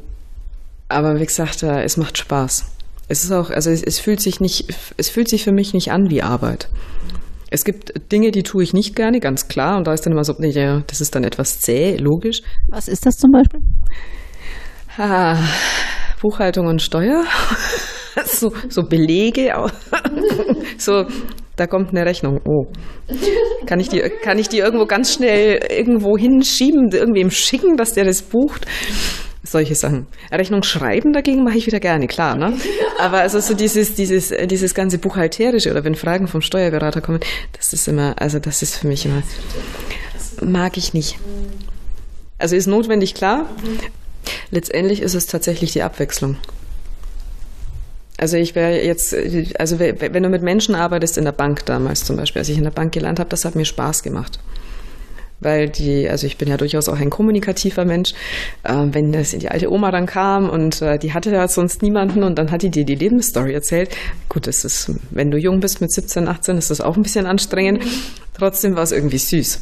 [0.89, 2.65] aber wie gesagt, äh, es macht Spaß.
[3.13, 5.91] Es ist auch, also es, es, fühlt sich nicht, es fühlt sich für mich nicht
[5.91, 6.67] an wie Arbeit.
[7.51, 9.77] Es gibt Dinge, die tue ich nicht gerne, ganz klar.
[9.77, 12.41] Und da ist dann immer so, ja, das ist dann etwas zäh, logisch.
[12.69, 13.59] Was ist das zum Beispiel?
[14.97, 15.37] Ah,
[16.23, 17.23] Buchhaltung und Steuer.
[18.25, 19.53] so, so Belege.
[20.79, 21.05] so,
[21.55, 22.39] da kommt eine Rechnung.
[22.47, 22.65] Oh.
[23.67, 28.05] Kann ich die, kann ich die irgendwo ganz schnell irgendwo hinschieben, irgendwem schicken, dass der
[28.05, 28.65] das bucht?
[29.43, 30.07] Solche Sachen.
[30.31, 32.53] Rechnung schreiben dagegen mache ich wieder gerne, klar, ne?
[32.99, 37.19] Aber also so dieses, dieses, dieses ganze Buchhalterische oder wenn Fragen vom Steuerberater kommen,
[37.51, 39.21] das ist immer, also das ist für mich immer,
[40.41, 41.19] mag ich nicht.
[42.39, 43.49] Also ist notwendig, klar.
[44.51, 46.37] Letztendlich ist es tatsächlich die Abwechslung.
[48.17, 49.13] Also ich wäre jetzt,
[49.59, 52.63] also wenn du mit Menschen arbeitest in der Bank damals zum Beispiel, als ich in
[52.63, 54.39] der Bank gelernt habe, das hat mir Spaß gemacht
[55.43, 58.13] weil die, also ich bin ja durchaus auch ein kommunikativer Mensch.
[58.63, 62.23] Äh, wenn das die alte Oma dann kam und äh, die hatte ja sonst niemanden
[62.23, 63.89] und dann hat die dir die Lebensstory erzählt.
[64.29, 67.25] Gut, das ist, wenn du jung bist mit 17, 18, ist das auch ein bisschen
[67.25, 67.83] anstrengend.
[68.33, 69.61] Trotzdem war es irgendwie süß.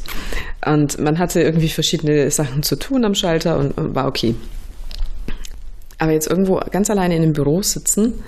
[0.66, 4.36] Und man hatte irgendwie verschiedene Sachen zu tun am Schalter und, und war okay.
[5.98, 8.24] Aber jetzt irgendwo ganz alleine in einem Büro sitzen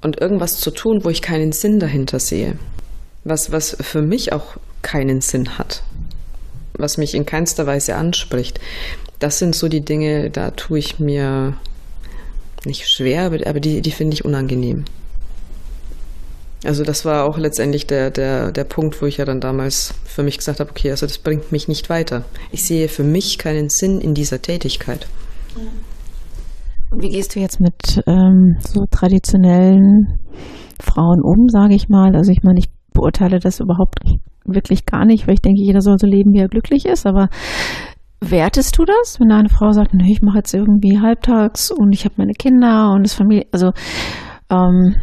[0.00, 2.56] und irgendwas zu tun, wo ich keinen Sinn dahinter sehe.
[3.24, 5.82] Was, was für mich auch keinen Sinn hat
[6.78, 8.60] was mich in keinster Weise anspricht.
[9.18, 11.54] Das sind so die Dinge, da tue ich mir
[12.64, 14.84] nicht schwer, aber die, die finde ich unangenehm.
[16.64, 20.22] Also das war auch letztendlich der, der, der Punkt, wo ich ja dann damals für
[20.22, 22.24] mich gesagt habe, okay, also das bringt mich nicht weiter.
[22.52, 25.06] Ich sehe für mich keinen Sinn in dieser Tätigkeit.
[26.90, 30.20] Und wie gehst du jetzt mit ähm, so traditionellen
[30.80, 32.16] Frauen um, sage ich mal?
[32.16, 33.98] Also ich meine, ich beurteile das überhaupt
[34.44, 37.06] wirklich gar nicht, weil ich denke, jeder soll so leben, wie er glücklich ist.
[37.06, 37.28] Aber
[38.20, 42.14] wertest du das, wenn eine Frau sagt, ich mache jetzt irgendwie halbtags und ich habe
[42.18, 43.72] meine Kinder und das Familie, also
[44.50, 44.94] ähm,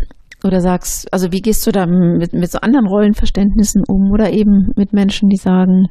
[0.44, 4.72] oder sagst, also wie gehst du da mit, mit so anderen Rollenverständnissen um oder eben
[4.76, 5.88] mit Menschen, die sagen,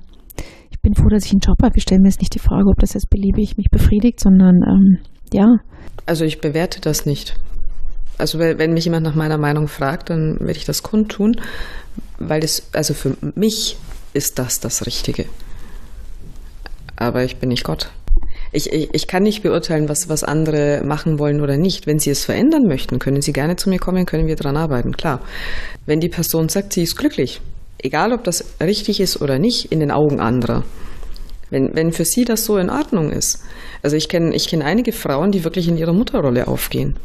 [0.70, 1.76] ich bin froh, dass ich einen Job habe.
[1.76, 4.98] Ich stelle mir jetzt nicht die Frage, ob das jetzt beliebig mich befriedigt, sondern ähm,
[5.32, 5.46] ja.
[6.06, 7.36] Also ich bewerte das nicht.
[8.18, 11.36] Also wenn mich jemand nach meiner Meinung fragt, dann werde ich das kundtun
[12.20, 13.76] weil es, also für mich
[14.12, 15.24] ist das das Richtige.
[16.96, 17.90] Aber ich bin nicht Gott.
[18.52, 21.86] Ich, ich, ich kann nicht beurteilen, was, was andere machen wollen oder nicht.
[21.86, 24.96] Wenn sie es verändern möchten, können sie gerne zu mir kommen, können wir daran arbeiten,
[24.96, 25.20] klar.
[25.86, 27.40] Wenn die Person sagt, sie ist glücklich,
[27.78, 30.64] egal ob das richtig ist oder nicht, in den Augen anderer.
[31.48, 33.42] Wenn, wenn für sie das so in Ordnung ist.
[33.82, 36.96] Also ich kenne ich kenn einige Frauen, die wirklich in ihrer Mutterrolle aufgehen.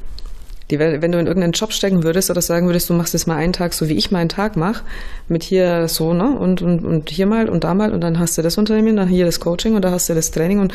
[0.71, 3.35] Die, wenn du in irgendeinen Job stecken würdest oder sagen würdest, du machst jetzt mal
[3.35, 4.83] einen Tag so, wie ich meinen Tag mache,
[5.27, 8.37] mit hier so, ne, und, und, und hier mal und da mal und dann hast
[8.37, 10.73] du das Unternehmen, dann hier das Coaching und da hast du das Training und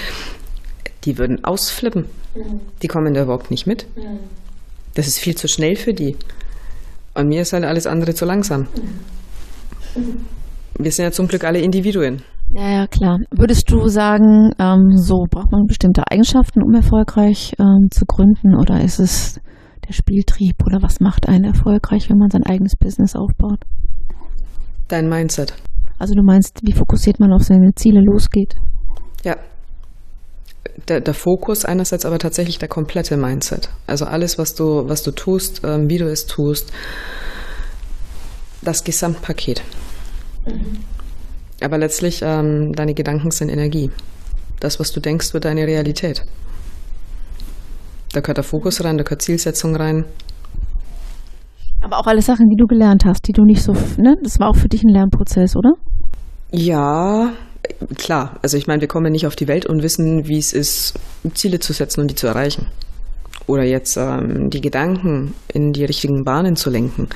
[1.05, 2.05] die würden ausflippen.
[2.37, 2.61] Mhm.
[2.83, 3.87] Die kommen da überhaupt nicht mit.
[3.97, 4.21] Mhm.
[4.95, 6.17] Das ist viel zu schnell für die.
[7.15, 8.69] Und mir ist halt alles andere zu langsam.
[9.97, 10.27] Mhm.
[10.79, 12.23] Wir sind ja zum Glück alle Individuen.
[12.53, 13.19] Ja, ja, klar.
[13.31, 18.83] Würdest du sagen, ähm, so braucht man bestimmte Eigenschaften, um erfolgreich ähm, zu gründen, oder
[18.83, 19.41] ist es
[19.87, 23.61] der Spieltrieb oder was macht einen erfolgreich, wenn man sein eigenes Business aufbaut?
[24.89, 25.55] Dein Mindset.
[25.99, 28.57] Also du meinst, wie fokussiert man auf seine Ziele losgeht?
[29.23, 29.37] Ja.
[30.89, 33.69] Der, der Fokus einerseits aber tatsächlich der komplette Mindset.
[33.87, 36.73] Also alles, was du, was du tust, ähm, wie du es tust,
[38.63, 39.63] das Gesamtpaket.
[40.47, 40.79] Mhm.
[41.63, 43.91] Aber letztlich, ähm, deine Gedanken sind Energie.
[44.61, 46.25] Das, was du denkst, wird deine Realität.
[48.13, 50.05] Da gehört der Fokus rein, da gehört Zielsetzung rein.
[51.83, 54.17] Aber auch alle Sachen, die du gelernt hast, die du nicht so, ne?
[54.23, 55.73] Das war auch für dich ein Lernprozess, oder?
[56.51, 57.31] Ja,
[57.97, 58.39] klar.
[58.43, 60.99] Also ich meine, wir kommen nicht auf die Welt und wissen, wie es ist,
[61.35, 62.67] Ziele zu setzen und die zu erreichen.
[63.47, 67.09] Oder jetzt ähm, die Gedanken in die richtigen Bahnen zu lenken.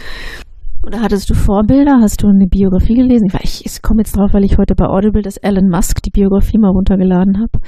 [0.86, 1.98] Oder hattest du Vorbilder?
[2.02, 3.28] Hast du eine Biografie gelesen?
[3.42, 6.58] Ich, ich komme jetzt drauf, weil ich heute bei Audible das Elon Musk, die Biografie
[6.58, 7.64] mal runtergeladen habe.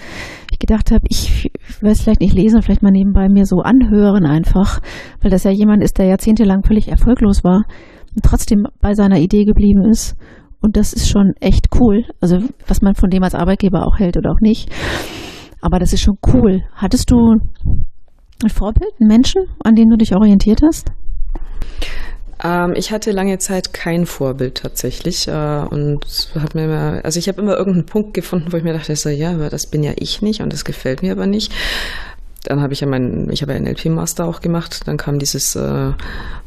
[0.56, 1.50] Ich gedacht habe, ich
[1.82, 4.80] werde es vielleicht nicht lesen, vielleicht mal nebenbei mir so anhören einfach,
[5.20, 7.64] weil das ja jemand ist, der jahrzehntelang völlig erfolglos war
[8.14, 10.16] und trotzdem bei seiner Idee geblieben ist.
[10.62, 12.06] Und das ist schon echt cool.
[12.22, 14.70] Also was man von dem als Arbeitgeber auch hält oder auch nicht.
[15.60, 16.62] Aber das ist schon cool.
[16.72, 17.34] Hattest du
[18.42, 20.90] ein Vorbild, einen Menschen, an dem du dich orientiert hast?
[22.42, 26.00] Ähm, ich hatte lange Zeit kein Vorbild tatsächlich äh, und
[26.34, 29.08] habe mir immer, also ich habe immer irgendeinen Punkt gefunden, wo ich mir dachte, so,
[29.08, 31.52] ja, aber das bin ja ich nicht und das gefällt mir aber nicht.
[32.44, 34.82] Dann habe ich ja meinen, ich habe ja einen LP-Master auch gemacht.
[34.86, 35.92] Dann kam dieses äh,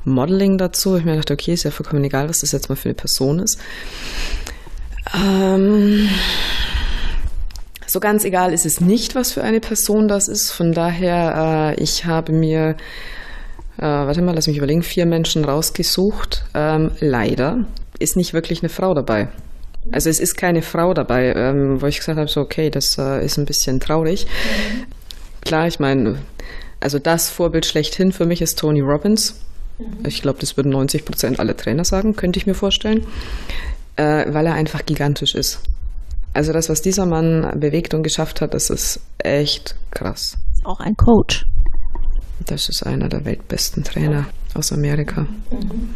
[0.05, 0.95] Modeling dazu.
[0.95, 3.39] Ich mir dachte, okay, ist ja vollkommen egal, was das jetzt mal für eine Person
[3.39, 3.59] ist.
[5.13, 6.07] Ähm,
[7.85, 10.51] so ganz egal ist es nicht, was für eine Person das ist.
[10.51, 12.77] Von daher, äh, ich habe mir,
[13.79, 16.43] äh, warte mal, lass mich überlegen, vier Menschen rausgesucht.
[16.53, 17.65] Ähm, leider
[17.97, 19.29] ist nicht wirklich eine Frau dabei.
[19.91, 23.23] Also es ist keine Frau dabei, ähm, wo ich gesagt habe, so okay, das äh,
[23.23, 24.25] ist ein bisschen traurig.
[24.25, 24.85] Mhm.
[25.41, 26.19] Klar, ich meine,
[26.81, 29.39] also das Vorbild schlechthin für mich ist Tony Robbins.
[29.77, 30.05] Mhm.
[30.05, 33.07] Ich glaube, das würden 90 Prozent aller Trainer sagen, könnte ich mir vorstellen,
[33.95, 35.61] äh, weil er einfach gigantisch ist.
[36.33, 40.37] Also das, was dieser Mann bewegt und geschafft hat, das ist echt krass.
[40.65, 41.45] Auch ein Coach.
[42.45, 45.21] Das ist einer der weltbesten Trainer aus Amerika.
[45.21, 45.95] Mhm.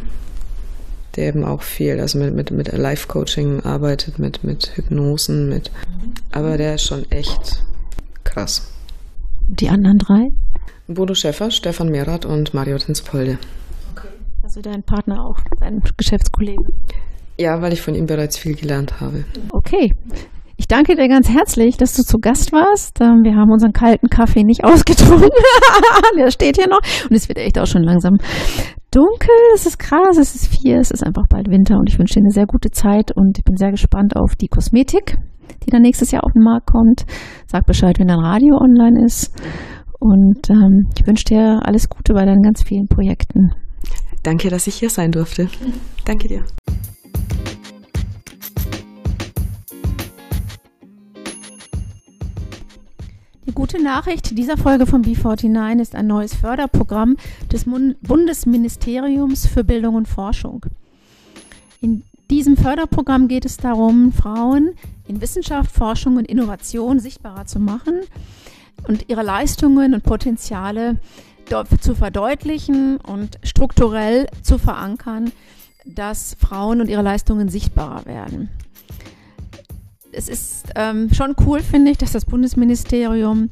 [1.16, 5.70] Der eben auch viel, also mit, mit, mit Life-Coaching arbeitet, mit, mit Hypnosen, mit.
[6.32, 7.62] Aber der ist schon echt
[8.24, 8.68] krass.
[9.46, 10.28] Die anderen drei?
[10.88, 13.38] Bodo Schäffer, Stefan Merath und Mario Tinspolde.
[13.92, 14.08] Okay.
[14.42, 16.64] Also dein Partner auch, dein Geschäftskollege.
[17.38, 19.24] Ja, weil ich von ihm bereits viel gelernt habe.
[19.50, 19.94] Okay.
[20.64, 22.98] Ich danke dir ganz herzlich, dass du zu Gast warst.
[23.02, 25.28] Ähm, wir haben unseren kalten Kaffee nicht ausgetrunken.
[26.16, 26.80] Der steht hier noch.
[27.04, 28.16] Und es wird echt auch schon langsam
[28.90, 29.36] dunkel.
[29.54, 30.16] Es ist krass.
[30.16, 30.80] Es ist vier.
[30.80, 31.76] Es ist einfach bald Winter.
[31.76, 33.12] Und ich wünsche dir eine sehr gute Zeit.
[33.14, 35.18] Und ich bin sehr gespannt auf die Kosmetik,
[35.66, 37.04] die dann nächstes Jahr auf den Markt kommt.
[37.46, 39.34] Sag Bescheid, wenn dein Radio online ist.
[40.00, 43.50] Und ähm, ich wünsche dir alles Gute bei deinen ganz vielen Projekten.
[44.22, 45.46] Danke, dass ich hier sein durfte.
[46.06, 46.42] Danke dir.
[53.46, 57.16] Die gute Nachricht dieser Folge von B49 ist ein neues Förderprogramm
[57.52, 60.64] des Bundesministeriums für Bildung und Forschung.
[61.82, 64.70] In diesem Förderprogramm geht es darum, Frauen
[65.06, 68.00] in Wissenschaft, Forschung und Innovation sichtbarer zu machen
[68.88, 70.96] und ihre Leistungen und Potenziale
[71.82, 75.32] zu verdeutlichen und strukturell zu verankern,
[75.84, 78.48] dass Frauen und ihre Leistungen sichtbarer werden
[80.16, 83.50] es ist ähm, schon cool, finde ich, dass das Bundesministerium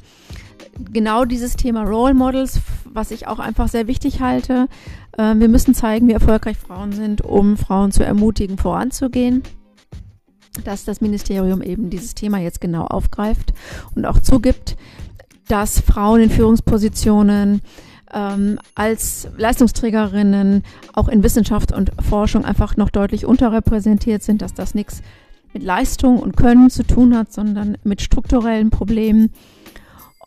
[0.91, 4.69] genau dieses Thema Role Models, was ich auch einfach sehr wichtig halte.
[5.17, 9.43] Äh, wir müssen zeigen, wie erfolgreich Frauen sind, um Frauen zu ermutigen, voranzugehen.
[10.65, 13.55] Dass das Ministerium eben dieses Thema jetzt genau aufgreift
[13.95, 14.77] und auch zugibt,
[15.49, 17.63] dass Frauen in Führungspositionen
[18.13, 24.75] ähm, als Leistungsträgerinnen auch in Wissenschaft und Forschung einfach noch deutlich unterrepräsentiert sind, dass das
[24.75, 25.03] nichts
[25.53, 29.31] mit Leistung und Können zu tun hat, sondern mit strukturellen Problemen.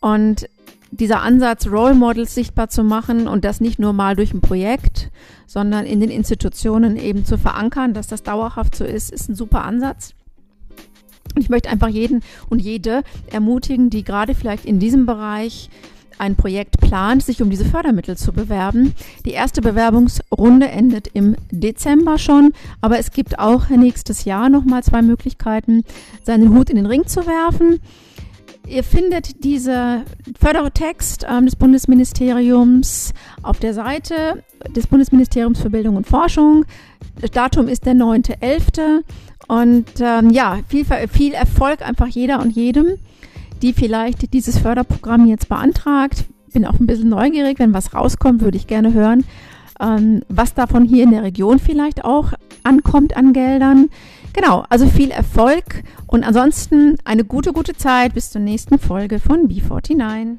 [0.00, 0.48] Und
[0.90, 5.10] dieser Ansatz, Role Models sichtbar zu machen und das nicht nur mal durch ein Projekt,
[5.46, 9.64] sondern in den Institutionen eben zu verankern, dass das dauerhaft so ist, ist ein super
[9.64, 10.14] Ansatz.
[11.34, 15.70] Und ich möchte einfach jeden und jede ermutigen, die gerade vielleicht in diesem Bereich
[16.18, 18.94] ein Projekt plant, sich um diese Fördermittel zu bewerben.
[19.24, 25.02] Die erste Bewerbungsrunde endet im Dezember schon, aber es gibt auch nächstes Jahr nochmal zwei
[25.02, 25.84] Möglichkeiten,
[26.22, 27.80] seinen Hut in den Ring zu werfen.
[28.68, 30.02] Ihr findet diese
[30.40, 34.42] Fördertext äh, des Bundesministeriums auf der Seite
[34.74, 36.64] des Bundesministeriums für Bildung und Forschung.
[37.20, 39.04] Das Datum ist der 9.11.
[39.46, 42.98] Und ähm, ja, viel, viel Erfolg einfach jeder und jedem
[43.62, 46.24] die vielleicht dieses Förderprogramm jetzt beantragt.
[46.52, 49.24] Bin auch ein bisschen neugierig, wenn was rauskommt, würde ich gerne hören,
[49.80, 52.32] ähm, was davon hier in der Region vielleicht auch
[52.62, 53.88] ankommt an Geldern.
[54.32, 59.48] Genau, also viel Erfolg und ansonsten eine gute, gute Zeit bis zur nächsten Folge von
[59.48, 60.36] B49.